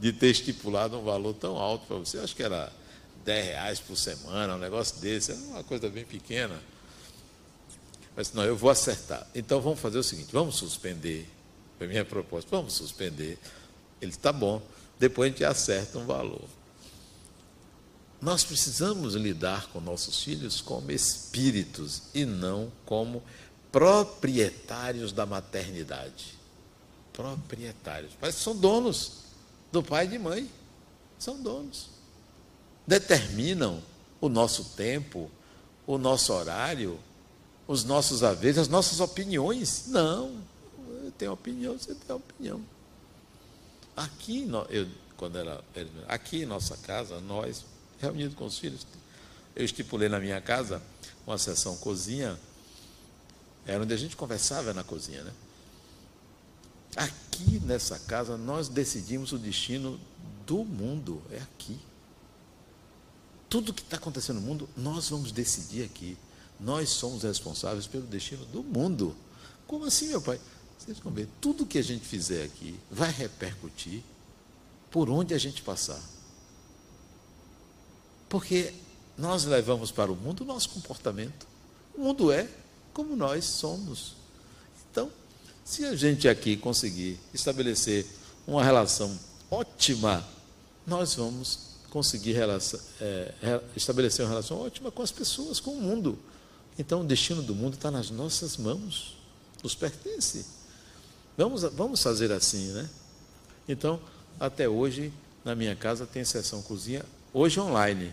de 0.00 0.14
ter 0.14 0.30
estipulado 0.30 0.98
um 0.98 1.04
valor 1.04 1.34
tão 1.34 1.58
alto 1.58 1.86
para 1.86 1.98
você. 1.98 2.16
Eu 2.16 2.24
acho 2.24 2.34
que 2.34 2.42
era 2.42 2.72
10 3.22 3.44
reais 3.44 3.80
por 3.80 3.96
semana, 3.98 4.56
um 4.56 4.58
negócio 4.58 4.98
desse. 4.98 5.32
Era 5.32 5.40
uma 5.42 5.62
coisa 5.62 5.90
bem 5.90 6.06
pequena. 6.06 6.71
Mas 8.16 8.32
não, 8.32 8.44
eu 8.44 8.56
vou 8.56 8.70
acertar. 8.70 9.26
Então 9.34 9.60
vamos 9.60 9.80
fazer 9.80 9.98
o 9.98 10.02
seguinte: 10.02 10.30
vamos 10.32 10.56
suspender. 10.56 11.28
Foi 11.78 11.86
minha 11.86 12.04
proposta. 12.04 12.48
Vamos 12.50 12.74
suspender. 12.74 13.38
Ele 14.00 14.10
está 14.10 14.32
bom. 14.32 14.62
Depois 14.98 15.26
a 15.26 15.30
gente 15.30 15.44
acerta 15.44 15.98
um 15.98 16.06
valor. 16.06 16.44
Nós 18.20 18.44
precisamos 18.44 19.14
lidar 19.14 19.66
com 19.68 19.80
nossos 19.80 20.22
filhos 20.22 20.60
como 20.60 20.92
espíritos 20.92 22.02
e 22.14 22.24
não 22.24 22.70
como 22.86 23.22
proprietários 23.72 25.10
da 25.12 25.26
maternidade. 25.26 26.38
Proprietários. 27.12 28.12
Mas 28.20 28.36
são 28.36 28.54
donos 28.54 29.22
do 29.72 29.82
pai 29.82 30.04
e 30.04 30.08
de 30.08 30.18
mãe. 30.18 30.48
São 31.18 31.42
donos. 31.42 31.88
Determinam 32.86 33.82
o 34.20 34.28
nosso 34.28 34.64
tempo, 34.76 35.30
o 35.84 35.98
nosso 35.98 36.32
horário, 36.32 37.00
os 37.66 37.84
nossos 37.84 38.22
haveres, 38.22 38.58
as 38.58 38.68
nossas 38.68 39.00
opiniões. 39.00 39.84
Não. 39.88 40.40
Eu 41.04 41.12
tenho 41.12 41.32
opinião, 41.32 41.78
você 41.78 41.94
tem 41.94 42.16
opinião. 42.16 42.60
Aqui, 43.96 44.48
eu, 44.70 44.88
quando 45.16 45.38
era, 45.38 45.62
aqui 46.08 46.42
em 46.42 46.46
nossa 46.46 46.76
casa, 46.78 47.20
nós 47.20 47.64
reunido 48.02 48.34
com 48.34 48.44
os 48.44 48.58
filhos. 48.58 48.86
Eu 49.54 49.64
estipulei 49.64 50.08
na 50.08 50.18
minha 50.18 50.40
casa 50.40 50.82
uma 51.26 51.38
sessão 51.38 51.76
cozinha, 51.76 52.38
era 53.64 53.82
onde 53.82 53.94
a 53.94 53.96
gente 53.96 54.16
conversava 54.16 54.74
na 54.74 54.82
cozinha, 54.82 55.22
né? 55.22 55.32
Aqui 56.96 57.60
nessa 57.60 57.98
casa 58.00 58.36
nós 58.36 58.68
decidimos 58.68 59.32
o 59.32 59.38
destino 59.38 60.00
do 60.44 60.64
mundo, 60.64 61.22
é 61.30 61.38
aqui. 61.38 61.78
Tudo 63.48 63.72
que 63.72 63.82
está 63.82 63.96
acontecendo 63.96 64.40
no 64.40 64.46
mundo, 64.46 64.68
nós 64.76 65.08
vamos 65.08 65.30
decidir 65.30 65.84
aqui. 65.84 66.18
Nós 66.62 66.90
somos 66.90 67.24
responsáveis 67.24 67.86
pelo 67.86 68.06
destino 68.06 68.44
do 68.46 68.62
mundo. 68.62 69.16
Como 69.66 69.84
assim, 69.84 70.08
meu 70.08 70.22
pai? 70.22 70.40
Vocês 70.78 70.98
vão 70.98 71.12
ver, 71.12 71.28
tudo 71.40 71.66
que 71.66 71.78
a 71.78 71.82
gente 71.82 72.04
fizer 72.04 72.44
aqui 72.44 72.78
vai 72.90 73.10
repercutir 73.10 74.02
por 74.90 75.08
onde 75.08 75.34
a 75.34 75.38
gente 75.38 75.62
passar. 75.62 76.00
Porque 78.28 78.72
nós 79.16 79.44
levamos 79.44 79.90
para 79.90 80.10
o 80.10 80.16
mundo 80.16 80.42
o 80.42 80.46
nosso 80.46 80.70
comportamento. 80.70 81.46
O 81.94 82.00
mundo 82.00 82.32
é 82.32 82.48
como 82.92 83.16
nós 83.16 83.44
somos. 83.44 84.14
Então, 84.90 85.10
se 85.64 85.84
a 85.84 85.94
gente 85.94 86.28
aqui 86.28 86.56
conseguir 86.56 87.18
estabelecer 87.32 88.06
uma 88.46 88.62
relação 88.62 89.18
ótima, 89.50 90.26
nós 90.86 91.14
vamos 91.14 91.72
conseguir 91.90 92.32
relação, 92.32 92.80
é, 93.00 93.60
estabelecer 93.76 94.24
uma 94.24 94.30
relação 94.30 94.60
ótima 94.60 94.90
com 94.90 95.02
as 95.02 95.12
pessoas, 95.12 95.60
com 95.60 95.72
o 95.72 95.80
mundo. 95.80 96.18
Então, 96.78 97.02
o 97.02 97.04
destino 97.04 97.42
do 97.42 97.54
mundo 97.54 97.74
está 97.74 97.90
nas 97.90 98.10
nossas 98.10 98.56
mãos, 98.56 99.16
nos 99.62 99.74
pertence. 99.74 100.46
Vamos, 101.36 101.62
vamos 101.62 102.02
fazer 102.02 102.32
assim, 102.32 102.72
né? 102.72 102.88
Então, 103.68 104.00
até 104.40 104.68
hoje, 104.68 105.12
na 105.44 105.54
minha 105.54 105.76
casa 105.76 106.06
tem 106.06 106.24
sessão 106.24 106.62
cozinha, 106.62 107.04
hoje 107.32 107.60
online 107.60 108.12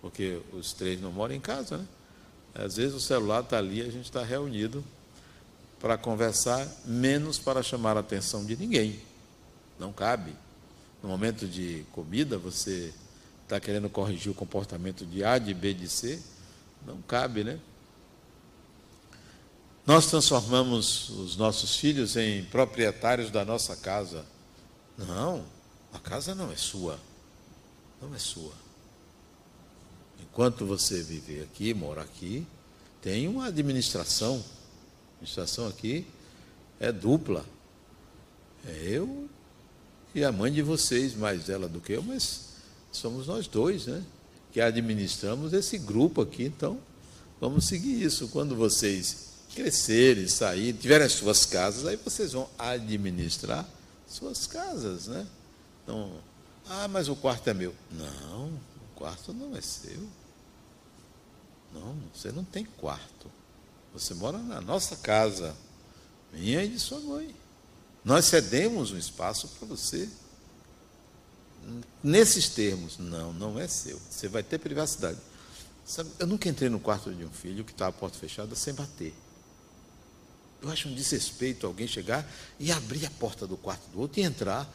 porque 0.00 0.40
os 0.52 0.72
três 0.72 1.00
não 1.00 1.12
moram 1.12 1.34
em 1.34 1.40
casa, 1.40 1.78
né? 1.78 1.86
Às 2.54 2.76
vezes 2.76 2.94
o 2.94 3.00
celular 3.00 3.42
está 3.42 3.58
ali, 3.58 3.80
a 3.80 3.90
gente 3.90 4.06
está 4.06 4.24
reunido 4.24 4.84
para 5.78 5.96
conversar, 5.96 6.66
menos 6.84 7.38
para 7.38 7.62
chamar 7.62 7.96
a 7.96 8.00
atenção 8.00 8.44
de 8.44 8.56
ninguém. 8.56 9.00
Não 9.78 9.92
cabe. 9.92 10.34
No 11.02 11.08
momento 11.08 11.46
de 11.46 11.84
comida, 11.92 12.36
você 12.36 12.92
está 13.44 13.60
querendo 13.60 13.88
corrigir 13.88 14.32
o 14.32 14.34
comportamento 14.34 15.06
de 15.06 15.22
A, 15.22 15.38
de 15.38 15.54
B, 15.54 15.72
de 15.72 15.88
C, 15.88 16.20
não 16.84 17.00
cabe, 17.02 17.44
né? 17.44 17.58
Nós 19.90 20.06
transformamos 20.06 21.08
os 21.08 21.36
nossos 21.36 21.74
filhos 21.74 22.16
em 22.16 22.44
proprietários 22.44 23.28
da 23.28 23.44
nossa 23.44 23.74
casa. 23.74 24.24
Não, 24.96 25.44
a 25.92 25.98
casa 25.98 26.32
não 26.32 26.52
é 26.52 26.54
sua. 26.54 26.96
Não 28.00 28.14
é 28.14 28.18
sua. 28.20 28.52
Enquanto 30.22 30.64
você 30.64 31.02
viver 31.02 31.42
aqui, 31.42 31.74
mora 31.74 32.02
aqui, 32.02 32.46
tem 33.02 33.26
uma 33.26 33.46
administração. 33.46 34.34
A 34.34 35.14
administração 35.14 35.66
aqui 35.66 36.06
é 36.78 36.92
dupla. 36.92 37.44
É 38.64 38.90
eu 38.90 39.28
e 40.14 40.22
a 40.22 40.30
mãe 40.30 40.52
de 40.52 40.62
vocês, 40.62 41.16
mais 41.16 41.48
ela 41.48 41.68
do 41.68 41.80
que 41.80 41.94
eu, 41.94 42.02
mas 42.04 42.50
somos 42.92 43.26
nós 43.26 43.48
dois, 43.48 43.86
né? 43.86 44.04
Que 44.52 44.60
administramos 44.60 45.52
esse 45.52 45.76
grupo 45.78 46.22
aqui, 46.22 46.44
então 46.44 46.78
vamos 47.40 47.64
seguir 47.64 48.00
isso. 48.00 48.28
Quando 48.28 48.54
vocês 48.54 49.29
crescerem, 49.54 50.28
saírem, 50.28 50.80
tiverem 50.80 51.06
as 51.06 51.12
suas 51.12 51.44
casas, 51.44 51.86
aí 51.86 51.96
vocês 51.96 52.32
vão 52.32 52.48
administrar 52.58 53.66
suas 54.06 54.46
casas, 54.46 55.06
né? 55.06 55.26
Então, 55.82 56.12
ah, 56.68 56.88
mas 56.88 57.08
o 57.08 57.16
quarto 57.16 57.48
é 57.48 57.54
meu. 57.54 57.74
Não, 57.90 58.48
o 58.48 58.94
quarto 58.94 59.32
não 59.32 59.56
é 59.56 59.60
seu. 59.60 60.08
Não, 61.72 61.96
você 62.14 62.32
não 62.32 62.44
tem 62.44 62.64
quarto. 62.64 63.30
Você 63.92 64.14
mora 64.14 64.38
na 64.38 64.60
nossa 64.60 64.96
casa, 64.96 65.54
minha 66.32 66.64
e 66.64 66.68
de 66.68 66.78
sua 66.78 67.00
mãe. 67.00 67.34
Nós 68.04 68.24
cedemos 68.26 68.92
um 68.92 68.98
espaço 68.98 69.48
para 69.48 69.68
você. 69.68 70.08
Nesses 72.02 72.48
termos, 72.48 72.98
não, 72.98 73.32
não 73.32 73.58
é 73.58 73.68
seu. 73.68 74.00
Você 74.10 74.28
vai 74.28 74.42
ter 74.42 74.58
privacidade. 74.58 75.18
Sabe, 75.84 76.10
eu 76.18 76.26
nunca 76.26 76.48
entrei 76.48 76.68
no 76.68 76.80
quarto 76.80 77.12
de 77.12 77.24
um 77.24 77.30
filho 77.30 77.64
que 77.64 77.72
estava 77.72 77.90
a 77.90 77.92
porta 77.92 78.16
fechada 78.16 78.54
sem 78.54 78.72
bater. 78.72 79.12
Eu 80.62 80.70
acho 80.70 80.88
um 80.88 80.94
desrespeito 80.94 81.66
alguém 81.66 81.86
chegar 81.86 82.26
e 82.58 82.70
abrir 82.70 83.06
a 83.06 83.10
porta 83.10 83.46
do 83.46 83.56
quarto 83.56 83.88
do 83.90 84.00
outro 84.00 84.20
e 84.20 84.24
entrar. 84.24 84.70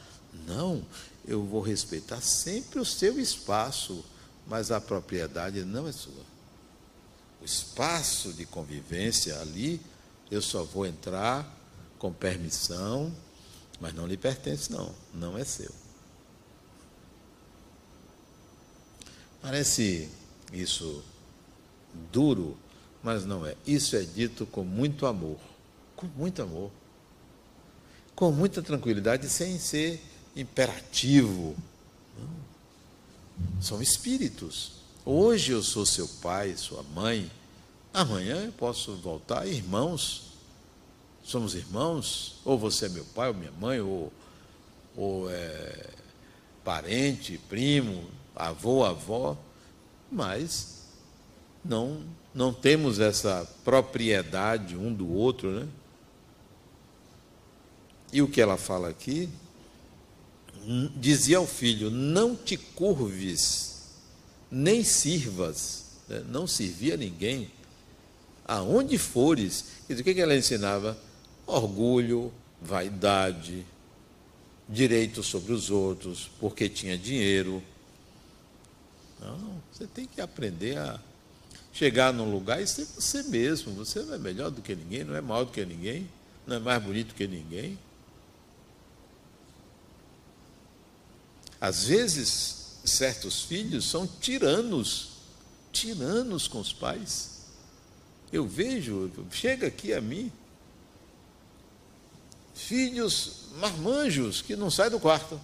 Não, 0.48 0.86
eu 1.28 1.44
vou 1.44 1.62
respeitar 1.62 2.22
sempre 2.22 2.80
o 2.80 2.86
seu 2.86 3.20
espaço, 3.20 4.04
mas 4.48 4.72
a 4.72 4.82
propriedade 4.82 5.64
não 5.64 5.88
é 5.88 5.92
sua. 5.92 6.26
O 7.42 7.46
espaço 7.46 8.34
de 8.34 8.46
convivência 8.46 9.40
ali, 9.40 9.80
eu 10.32 10.42
só 10.42 10.64
vou 10.64 10.86
entrar 10.86 11.48
com 12.00 12.12
permissão, 12.12 13.16
mas 13.80 13.94
não 13.94 14.08
lhe 14.08 14.18
pertence, 14.18 14.72
não, 14.72 14.94
não 15.14 15.38
é 15.38 15.44
seu. 15.44 15.72
Parece 19.42 20.10
isso 20.52 21.04
duro, 22.12 22.58
mas 23.04 23.26
não 23.26 23.46
é. 23.46 23.56
Isso 23.66 23.96
é 23.96 24.02
dito 24.02 24.46
com 24.48 24.64
muito 24.64 25.06
amor, 25.06 25.40
com 25.96 26.08
muito 26.08 26.42
amor, 26.42 26.72
com 28.16 28.32
muita 28.32 28.62
tranquilidade, 28.62 29.30
sem 29.30 29.58
ser 29.60 30.02
imperativo. 30.36 31.56
Não. 32.18 33.62
São 33.62 33.82
espíritos. 33.82 34.74
Hoje 35.06 35.52
eu 35.52 35.62
sou 35.62 35.86
seu 35.86 36.08
pai, 36.22 36.56
sua 36.58 36.84
mãe. 36.84 37.30
Amanhã 37.94 38.46
eu 38.46 38.52
posso 38.52 38.96
voltar 38.96 39.48
irmãos. 39.48 40.34
Somos 41.24 41.56
irmãos. 41.56 42.40
Ou 42.44 42.58
você 42.58 42.88
é 42.88 42.90
meu 42.90 43.06
pai, 43.06 43.30
ou 43.30 43.34
minha 43.34 43.52
mãe, 43.52 43.80
ou, 43.80 44.12
ou 44.96 45.30
é 45.30 45.90
parente, 46.64 47.38
primo, 47.50 48.10
avô, 48.36 48.84
avó. 48.84 49.38
Mas 50.12 50.84
não, 51.64 52.02
não 52.34 52.54
temos 52.54 53.00
essa 53.00 53.48
propriedade 53.64 54.76
um 54.76 54.94
do 54.94 55.12
outro, 55.12 55.52
né? 55.52 55.68
E 58.16 58.22
o 58.22 58.30
que 58.30 58.40
ela 58.40 58.56
fala 58.56 58.88
aqui 58.88 59.28
dizia 60.96 61.38
ao 61.38 61.46
filho: 61.46 61.92
Não 61.92 62.34
te 62.34 62.56
curves, 62.56 63.90
nem 64.50 64.86
sirvas, 64.86 65.84
né? 66.08 66.24
não 66.30 66.48
servia 66.48 66.94
a 66.94 66.98
ninguém, 66.98 67.52
aonde 68.48 68.98
fores. 68.98 69.66
E 69.90 69.94
o 69.96 70.02
que 70.02 70.22
ela 70.22 70.34
ensinava? 70.34 70.98
Orgulho, 71.46 72.32
vaidade, 72.62 73.66
direito 74.70 75.22
sobre 75.22 75.52
os 75.52 75.70
outros, 75.70 76.32
porque 76.40 76.70
tinha 76.70 76.98
dinheiro. 76.98 77.62
Não, 79.20 79.62
você 79.74 79.86
tem 79.88 80.06
que 80.06 80.22
aprender 80.22 80.78
a 80.78 81.02
chegar 81.74 82.14
num 82.14 82.32
lugar 82.32 82.62
e 82.62 82.66
ser 82.66 82.86
você 82.86 83.24
mesmo. 83.24 83.74
Você 83.74 84.04
não 84.04 84.14
é 84.14 84.18
melhor 84.18 84.52
do 84.52 84.62
que 84.62 84.74
ninguém, 84.74 85.04
não 85.04 85.18
é 85.18 85.20
maior 85.20 85.44
do 85.44 85.52
que 85.52 85.66
ninguém, 85.66 86.10
não 86.48 86.56
é 86.56 86.60
mais 86.60 86.82
bonito 86.82 87.14
que 87.14 87.28
ninguém. 87.28 87.78
Às 91.66 91.86
vezes, 91.86 92.78
certos 92.84 93.42
filhos 93.42 93.90
são 93.90 94.06
tiranos, 94.06 95.14
tiranos 95.72 96.48
com 96.48 96.60
os 96.60 96.72
pais. 96.72 97.42
Eu 98.32 98.48
vejo, 98.48 99.12
chega 99.32 99.66
aqui 99.66 99.92
a 99.92 100.00
mim, 100.00 100.32
filhos 102.54 103.48
marmanjos 103.58 104.44
que 104.44 104.56
não 104.56 104.70
saem 104.70 104.92
do 104.92 105.00
quarto. 105.00 105.42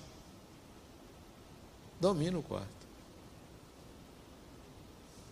Domina 2.00 2.38
o 2.38 2.44
quarto. 2.44 2.68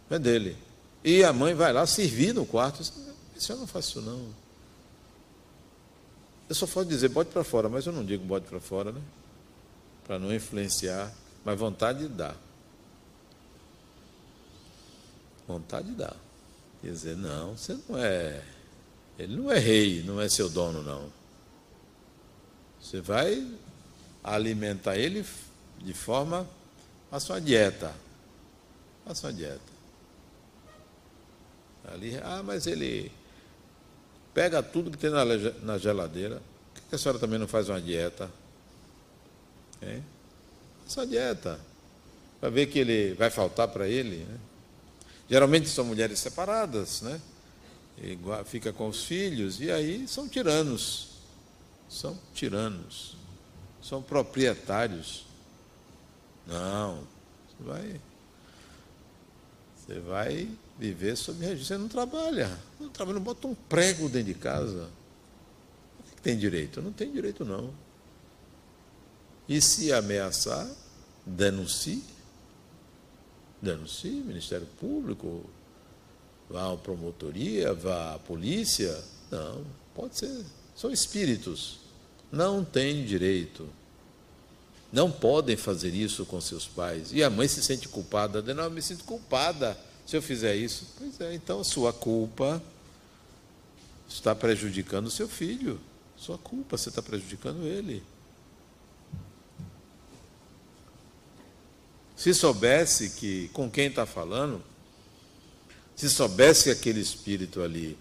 É 0.10 0.18
dele. 0.18 0.58
E 1.04 1.24
a 1.24 1.32
mãe 1.32 1.54
vai 1.54 1.72
lá 1.72 1.86
servir 1.86 2.34
no 2.34 2.48
quarto. 2.48 2.82
Isso 3.38 3.52
eu 3.52 3.58
não 3.58 3.68
faço 3.68 4.02
não. 4.02 4.34
Eu 6.50 6.56
só 6.56 6.66
posso 6.66 6.90
dizer 6.90 7.10
bote 7.10 7.30
para 7.30 7.44
fora, 7.44 7.70
mas 7.70 7.86
eu 7.86 7.94
não 7.94 8.04
digo 8.04 8.26
bote 8.26 8.48
para 8.48 8.60
fora, 8.60 8.92
né? 8.92 9.02
Para 10.10 10.18
não 10.18 10.34
influenciar, 10.34 11.14
mas 11.46 11.60
vontade 11.60 12.08
dá. 12.08 12.34
Vontade 15.48 15.92
dá. 15.92 16.16
Quer 16.82 16.88
dizer, 16.88 17.16
não, 17.16 17.56
você 17.56 17.78
não 17.88 17.96
é. 17.96 18.44
Ele 19.20 19.36
não 19.36 19.52
é 19.52 19.60
rei, 19.60 20.02
não 20.02 20.20
é 20.20 20.28
seu 20.28 20.50
dono, 20.50 20.82
não. 20.82 21.14
Você 22.82 23.00
vai 23.00 23.56
alimentar 24.24 24.98
ele 24.98 25.24
de 25.78 25.94
forma 25.94 26.50
a 27.12 27.20
sua 27.20 27.40
dieta. 27.40 27.94
A 29.06 29.14
sua 29.14 29.32
dieta. 29.32 29.62
Ali, 31.94 32.18
ah, 32.24 32.42
mas 32.44 32.66
ele 32.66 33.12
pega 34.34 34.64
tudo 34.64 34.90
que 34.90 34.98
tem 34.98 35.12
na, 35.12 35.24
na 35.62 35.78
geladeira. 35.78 36.42
Por 36.74 36.82
que 36.82 36.96
a 36.96 36.98
senhora 36.98 37.20
também 37.20 37.38
não 37.38 37.48
faz 37.48 37.70
uma 37.70 37.80
dieta? 37.80 38.28
É. 39.82 40.02
Só 40.88 41.06
dieta. 41.06 41.60
Para 42.40 42.50
ver 42.50 42.68
que 42.68 42.80
ele 42.80 43.14
vai 43.14 43.30
faltar 43.30 43.68
para 43.68 43.88
ele. 43.88 44.18
Né? 44.18 44.38
Geralmente 45.30 45.70
são 45.70 45.86
mulheres 45.86 46.20
separadas, 46.20 47.02
né? 47.02 47.22
Igual, 48.02 48.44
fica 48.46 48.72
com 48.72 48.88
os 48.88 49.04
filhos, 49.04 49.60
e 49.60 49.70
aí 49.70 50.08
são 50.08 50.28
tiranos. 50.28 51.10
São 51.90 52.18
tiranos. 52.34 53.18
São 53.82 54.02
proprietários. 54.02 55.26
Não. 56.48 57.04
Você 57.48 57.64
vai. 57.64 58.02
Você 59.76 60.00
vai 60.00 60.50
viver 60.78 61.16
sob 61.16 61.40
regime. 61.46 61.66
Você 61.66 61.78
não 61.78 61.88
trabalha. 61.88 62.58
Não 62.80 62.90
trabalha, 62.90 63.16
não 63.16 63.24
bota 63.24 63.48
um 63.48 63.56
prego 63.56 64.08
dentro 64.08 64.34
de 64.34 64.40
casa. 64.40 64.90
O 66.00 66.16
que 66.16 66.22
tem 66.22 66.38
direito? 66.38 66.82
Não 66.82 66.92
tem 66.92 67.12
direito, 67.12 67.44
não. 67.44 67.74
E 69.50 69.60
se 69.60 69.92
ameaçar, 69.92 70.70
denuncie. 71.26 72.04
Denuncie, 73.60 74.12
Ministério 74.12 74.68
Público, 74.80 75.44
vá 76.48 76.72
à 76.72 76.78
promotoria, 76.78 77.74
vá 77.74 78.14
à 78.14 78.20
polícia. 78.20 79.04
Não, 79.32 79.66
pode 79.96 80.20
ser. 80.20 80.46
São 80.76 80.92
espíritos. 80.92 81.80
Não 82.32 82.64
têm 82.64 83.04
direito. 83.04 83.68
Não 84.94 85.12
podem 85.12 85.58
fazer 85.58 85.96
isso 85.96 86.28
com 86.28 86.40
seus 86.40 86.68
pais. 86.68 87.12
E 87.12 87.24
a 87.24 87.30
mãe 87.30 87.48
se 87.48 87.64
sente 87.64 87.90
culpada. 87.90 88.42
Não, 88.54 88.66
eu 88.66 88.72
me 88.72 88.84
sinto 88.84 89.04
culpada 89.04 89.76
se 90.06 90.16
eu 90.16 90.22
fizer 90.22 90.56
isso. 90.56 90.86
Pois 90.96 91.20
é, 91.22 91.34
então 91.34 91.60
a 91.60 91.64
sua 91.64 91.92
culpa 91.92 92.62
está 94.08 94.36
prejudicando 94.36 95.08
o 95.08 95.12
seu 95.12 95.28
filho. 95.28 95.80
Sua 96.16 96.38
culpa, 96.38 96.78
você 96.78 96.90
está 96.90 97.02
prejudicando 97.02 97.66
ele. 97.66 98.04
Se 102.20 102.34
soubesse 102.34 103.12
que 103.12 103.48
com 103.54 103.72
quem 103.72 103.88
está 103.88 104.06
falando, 104.06 104.62
se 105.96 106.10
soubesse 106.10 106.66
que 106.66 106.70
aquele 106.72 107.00
espírito 107.00 107.62
ali 107.62 107.98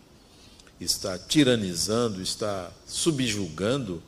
está 0.81 1.17
tiranizando, 1.17 2.21
está 2.21 2.73
subjugando, 2.85 4.03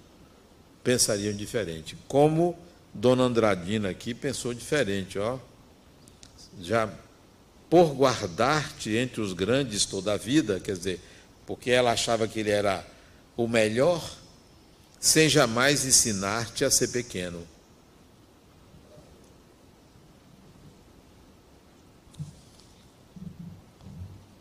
pensariam 0.83 1.33
diferente. 1.33 1.97
Como 2.09 2.59
Dona 2.93 3.23
Andradina 3.23 3.91
aqui 3.91 4.13
pensou 4.13 4.53
diferente, 4.53 5.17
ó. 5.17 5.39
Já 6.61 6.93
por 7.71 7.95
guardar-te 7.95 8.97
entre 8.97 9.21
os 9.21 9.33
grandes 9.33 9.85
toda 9.85 10.15
a 10.15 10.17
vida, 10.17 10.59
quer 10.59 10.77
dizer, 10.77 11.01
porque 11.47 11.71
ela 11.71 11.93
achava 11.93 12.27
que 12.27 12.41
ele 12.41 12.51
era 12.51 12.85
o 13.37 13.47
melhor, 13.47 14.05
sem 14.99 15.29
jamais 15.29 15.85
ensinar-te 15.85 16.65
a 16.65 16.71
ser 16.71 16.89
pequeno. 16.89 17.47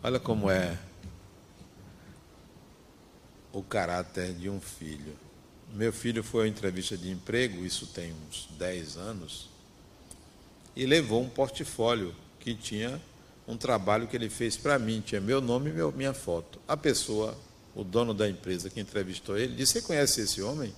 Olha 0.01 0.19
como 0.19 0.49
é 0.49 0.77
o 3.51 3.61
caráter 3.61 4.33
de 4.33 4.49
um 4.49 4.61
filho. 4.61 5.13
Meu 5.73 5.91
filho 5.91 6.23
foi 6.23 6.45
a 6.45 6.47
entrevista 6.47 6.97
de 6.97 7.11
emprego, 7.11 7.65
isso 7.65 7.85
tem 7.87 8.13
uns 8.13 8.47
10 8.57 8.95
anos, 8.95 9.49
e 10.73 10.85
levou 10.85 11.21
um 11.21 11.29
portfólio 11.29 12.15
que 12.39 12.55
tinha 12.55 13.01
um 13.45 13.57
trabalho 13.57 14.07
que 14.07 14.15
ele 14.15 14.29
fez 14.29 14.55
para 14.55 14.79
mim, 14.79 15.01
tinha 15.01 15.19
meu 15.19 15.41
nome 15.41 15.69
e 15.69 15.97
minha 15.97 16.13
foto. 16.13 16.59
A 16.65 16.77
pessoa, 16.77 17.37
o 17.75 17.83
dono 17.83 18.13
da 18.13 18.29
empresa 18.29 18.69
que 18.69 18.79
entrevistou 18.79 19.37
ele, 19.37 19.53
disse: 19.53 19.73
Você 19.73 19.81
conhece 19.81 20.21
esse 20.21 20.41
homem? 20.41 20.73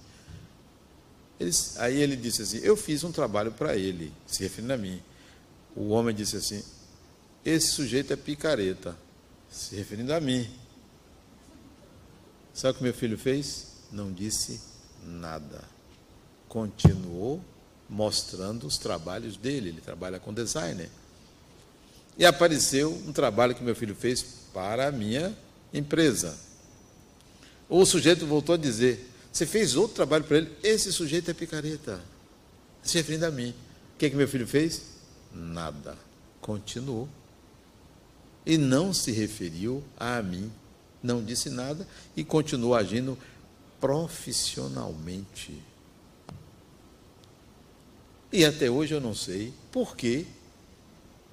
Ele, 1.40 1.52
aí 1.78 2.02
ele 2.02 2.16
disse 2.16 2.42
assim: 2.42 2.58
Eu 2.64 2.76
fiz 2.76 3.04
um 3.04 3.12
trabalho 3.12 3.52
para 3.52 3.76
ele, 3.78 4.12
se 4.26 4.42
referindo 4.42 4.74
a 4.74 4.78
mim. 4.78 5.02
O 5.76 5.90
homem 5.90 6.16
disse 6.16 6.38
assim: 6.38 6.64
Esse 7.46 7.68
sujeito 7.68 8.12
é 8.14 8.16
picareta, 8.16 8.98
se 9.52 9.76
referindo 9.76 10.14
a 10.14 10.22
mim. 10.22 10.50
Sabe 12.54 12.72
o 12.72 12.78
que 12.78 12.84
meu 12.84 12.94
filho 12.94 13.18
fez? 13.18 13.68
Não 13.92 14.12
disse 14.12 14.62
nada. 15.04 15.64
Continuou 16.48 17.44
mostrando 17.90 18.66
os 18.66 18.78
trabalhos 18.78 19.36
dele. 19.36 19.70
Ele 19.70 19.82
trabalha 19.82 20.20
com 20.20 20.34
designer. 20.34 20.90
E 22.18 22.26
apareceu 22.26 22.92
um 23.08 23.12
trabalho 23.12 23.54
que 23.54 23.64
meu 23.64 23.76
filho 23.76 23.96
fez 23.96 24.24
para 24.54 24.88
a 24.88 24.92
minha 24.92 25.36
empresa. 25.74 26.38
O 27.70 27.86
sujeito 27.86 28.26
voltou 28.26 28.56
a 28.56 28.58
dizer: 28.58 29.10
Você 29.32 29.46
fez 29.46 29.76
outro 29.76 29.96
trabalho 29.96 30.24
para 30.24 30.38
ele? 30.38 30.52
Esse 30.64 30.92
sujeito 30.92 31.30
é 31.30 31.34
picareta. 31.34 32.02
Se 32.82 32.98
referindo 32.98 33.26
a 33.26 33.32
mim. 33.32 33.54
O 33.96 33.98
que, 33.98 34.06
é 34.08 34.10
que 34.10 34.16
meu 34.16 34.28
filho 34.28 34.48
fez? 34.48 34.82
Nada. 35.34 35.98
Continuou. 36.42 37.08
E 38.46 38.58
não 38.58 38.94
se 38.94 39.12
referiu 39.12 39.84
a 39.98 40.22
mim 40.22 40.52
não 41.02 41.24
disse 41.24 41.50
nada 41.50 41.88
e 42.16 42.24
continuou 42.24 42.76
agindo 42.76 43.18
profissionalmente. 43.80 45.62
E 48.32 48.46
até 48.46 48.70
hoje 48.70 48.94
eu 48.94 49.02
não 49.02 49.16
sei 49.16 49.54
por 49.72 49.96
que 49.96 50.28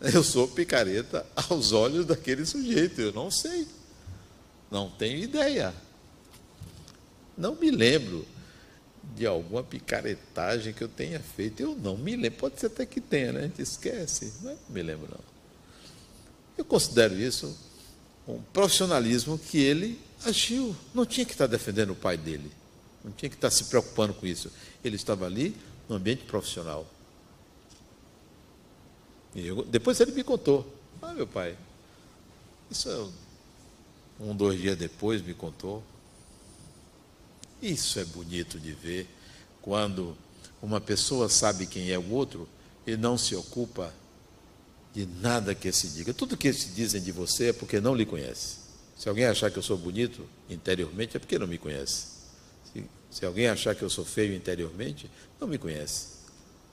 eu 0.01 0.23
sou 0.25 0.49
picareta 0.49 1.27
aos 1.37 1.73
olhos 1.73 2.07
daquele 2.07 2.47
sujeito. 2.47 3.01
Eu 3.01 3.13
não 3.13 3.31
sei. 3.31 3.67
Não 4.71 4.91
tenho 4.91 5.19
ideia. 5.19 5.75
Não 7.37 7.55
me 7.55 7.71
lembro 7.71 8.27
de 9.15 9.27
alguma 9.27 9.63
picaretagem 9.63 10.73
que 10.73 10.83
eu 10.83 10.89
tenha 10.89 11.21
feito. 11.21 11.61
Eu 11.61 11.77
não 11.77 11.97
me 11.97 12.17
lembro. 12.17 12.39
Pode 12.39 12.59
ser 12.59 12.67
até 12.67 12.85
que 12.87 13.01
tenha, 13.01 13.33
né? 13.33 13.41
A 13.41 13.43
gente 13.45 13.63
esquece. 13.63 14.33
Não 14.43 14.57
me 14.69 14.83
lembro, 14.83 15.09
não. 15.11 15.38
Eu 16.59 16.65
considero 16.65 17.15
isso 17.15 17.57
um 18.27 18.43
profissionalismo 18.53 19.39
que 19.39 19.59
ele 19.59 19.99
agiu. 20.25 20.77
Não 20.93 21.07
tinha 21.07 21.25
que 21.25 21.33
estar 21.33 21.47
defendendo 21.47 21.91
o 21.91 21.97
pai 21.97 22.19
dele. 22.19 22.53
Não 23.03 23.13
tinha 23.13 23.31
que 23.31 23.37
estar 23.37 23.51
se 23.51 23.65
preocupando 23.65 24.13
com 24.13 24.27
isso. 24.27 24.53
Ele 24.85 24.97
estava 24.97 25.25
ali 25.25 25.57
no 25.89 25.97
ambiente 25.97 26.25
profissional. 26.25 26.87
E 29.35 29.47
eu, 29.47 29.65
depois 29.65 29.99
ele 30.01 30.13
me 30.13 30.25
contou. 30.25 30.71
Ah, 31.01 31.15
meu 31.15 31.27
pai, 31.27 31.57
isso 32.71 32.91
é 32.91 34.23
um, 34.23 34.35
dois 34.35 34.61
dias 34.61 34.77
depois 34.77 35.23
me 35.23 35.33
contou. 35.33 35.83
Isso 37.63 37.99
é 37.99 38.05
bonito 38.05 38.59
de 38.59 38.73
ver 38.73 39.09
quando 39.63 40.17
uma 40.61 40.81
pessoa 40.81 41.29
sabe 41.29 41.67
quem 41.67 41.91
é 41.91 41.99
o 41.99 42.11
outro 42.11 42.49
e 42.87 42.97
não 42.97 43.17
se 43.17 43.35
ocupa 43.35 43.93
de 44.95 45.07
nada 45.21 45.55
que 45.55 45.71
se 45.73 45.89
diga. 45.89 46.13
Tudo 46.15 46.37
que 46.37 46.53
se 46.53 46.69
dizem 46.69 47.01
de 47.01 47.13
você 47.13 47.51
é 47.51 47.53
porque 47.53 47.81
não 47.81 47.95
lhe 47.95 48.07
conhece. 48.07 48.57
Se 48.97 49.09
alguém 49.09 49.27
achar 49.27 49.51
que 49.51 49.59
eu 49.59 49.63
sou 49.63 49.77
bonito 49.77 50.29
interiormente, 50.51 51.17
é 51.17 51.21
porque 51.21 51.39
não 51.39 51.47
me 51.47 51.59
conhece. 51.59 52.07
Se, 52.73 52.85
se 53.11 53.25
alguém 53.25 53.47
achar 53.49 53.75
que 53.75 53.83
eu 53.83 53.91
sou 53.91 54.05
feio 54.05 54.35
interiormente, 54.35 55.11
não 55.41 55.47
me 55.47 55.59
conhece. 55.59 56.19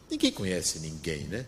Ninguém 0.10 0.32
conhece 0.32 0.80
ninguém, 0.80 1.26
né? 1.26 1.46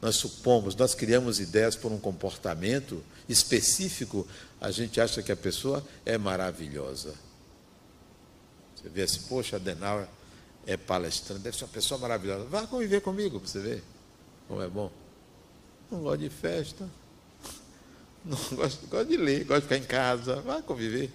Nós 0.00 0.16
supomos, 0.16 0.74
nós 0.74 0.94
criamos 0.94 1.40
ideias 1.40 1.76
por 1.76 1.92
um 1.92 1.98
comportamento 1.98 3.02
específico, 3.28 4.26
a 4.60 4.70
gente 4.70 5.00
acha 5.00 5.22
que 5.22 5.30
a 5.30 5.36
pessoa 5.36 5.84
é 6.06 6.16
maravilhosa. 6.16 7.14
Você 8.74 8.88
vê 8.88 9.02
assim, 9.02 9.20
poxa, 9.28 9.56
Adenauer 9.56 10.08
é 10.66 10.76
palestrante, 10.76 11.42
deve 11.42 11.56
ser 11.56 11.64
uma 11.64 11.70
pessoa 11.70 12.00
maravilhosa. 12.00 12.44
Vá 12.44 12.66
conviver 12.66 13.00
comigo 13.02 13.38
para 13.38 13.48
você 13.48 13.60
ver 13.60 13.84
como 14.48 14.62
é 14.62 14.68
bom. 14.68 14.90
Não 15.90 16.02
gosto 16.02 16.20
de 16.20 16.30
festa. 16.30 16.88
Não 18.24 18.38
gosto, 18.54 19.04
de 19.06 19.16
ler, 19.16 19.44
gosto 19.44 19.62
de 19.62 19.68
ficar 19.68 19.76
em 19.78 19.86
casa. 19.86 20.40
Vai 20.42 20.62
conviver. 20.62 21.10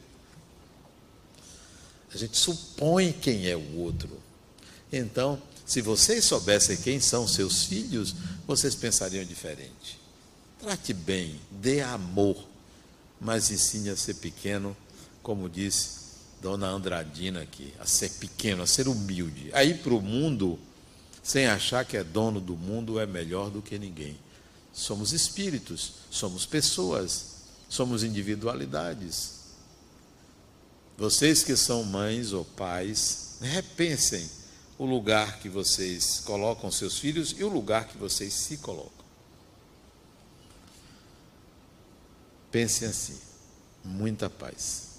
A 2.13 2.17
gente 2.17 2.38
supõe 2.38 3.11
quem 3.11 3.47
é 3.47 3.55
o 3.55 3.78
outro. 3.78 4.09
Então, 4.91 5.41
se 5.65 5.82
vocês 5.82 6.23
soubessem 6.23 6.78
quem 6.78 6.99
são 6.99 7.28
seus 7.28 7.63
filhos, 7.63 8.15
vocês 8.47 8.76
pensariam 8.76 9.26
diferente. 9.26 9.99
Trate 10.59 10.93
bem, 10.93 11.39
dê 11.51 11.82
amor, 11.82 12.38
mas 13.19 13.51
ensine 13.51 13.89
a 13.89 13.97
ser 13.97 14.15
pequeno, 14.15 14.76
como 15.21 15.49
disse 15.49 16.05
Dona 16.41 16.67
Andradina 16.67 17.41
aqui, 17.41 17.73
a 17.80 17.86
ser 17.86 18.09
pequeno, 18.11 18.63
a 18.63 18.67
ser 18.67 18.88
humilde. 18.88 19.49
Aí 19.53 19.73
para 19.73 19.93
o 19.93 20.01
mundo, 20.01 20.59
sem 21.23 21.47
achar 21.47 21.84
que 21.84 21.97
é 21.97 22.03
dono 22.03 22.39
do 22.39 22.55
mundo, 22.55 22.99
é 22.99 23.05
melhor 23.05 23.49
do 23.49 23.61
que 23.61 23.78
ninguém. 23.78 24.17
Somos 24.76 25.13
espíritos, 25.13 25.93
somos 26.11 26.45
pessoas, 26.45 27.28
somos 27.69 28.03
individualidades. 28.03 29.36
Vocês 30.97 31.43
que 31.43 31.55
são 31.55 31.82
mães 31.86 32.34
ou 32.34 32.43
pais, 32.43 33.38
repensem 33.39 34.30
o 34.78 34.86
lugar 34.86 35.39
que 35.39 35.47
vocês 35.47 36.21
colocam 36.26 36.69
seus 36.69 36.99
filhos 36.99 37.34
e 37.38 37.43
o 37.45 37.47
lugar 37.47 37.88
que 37.88 37.97
vocês 37.97 38.34
se 38.34 38.57
colocam. 38.57 39.05
Pensem 42.51 42.88
assim. 42.89 43.17
Muita 43.84 44.30
paz. 44.30 44.94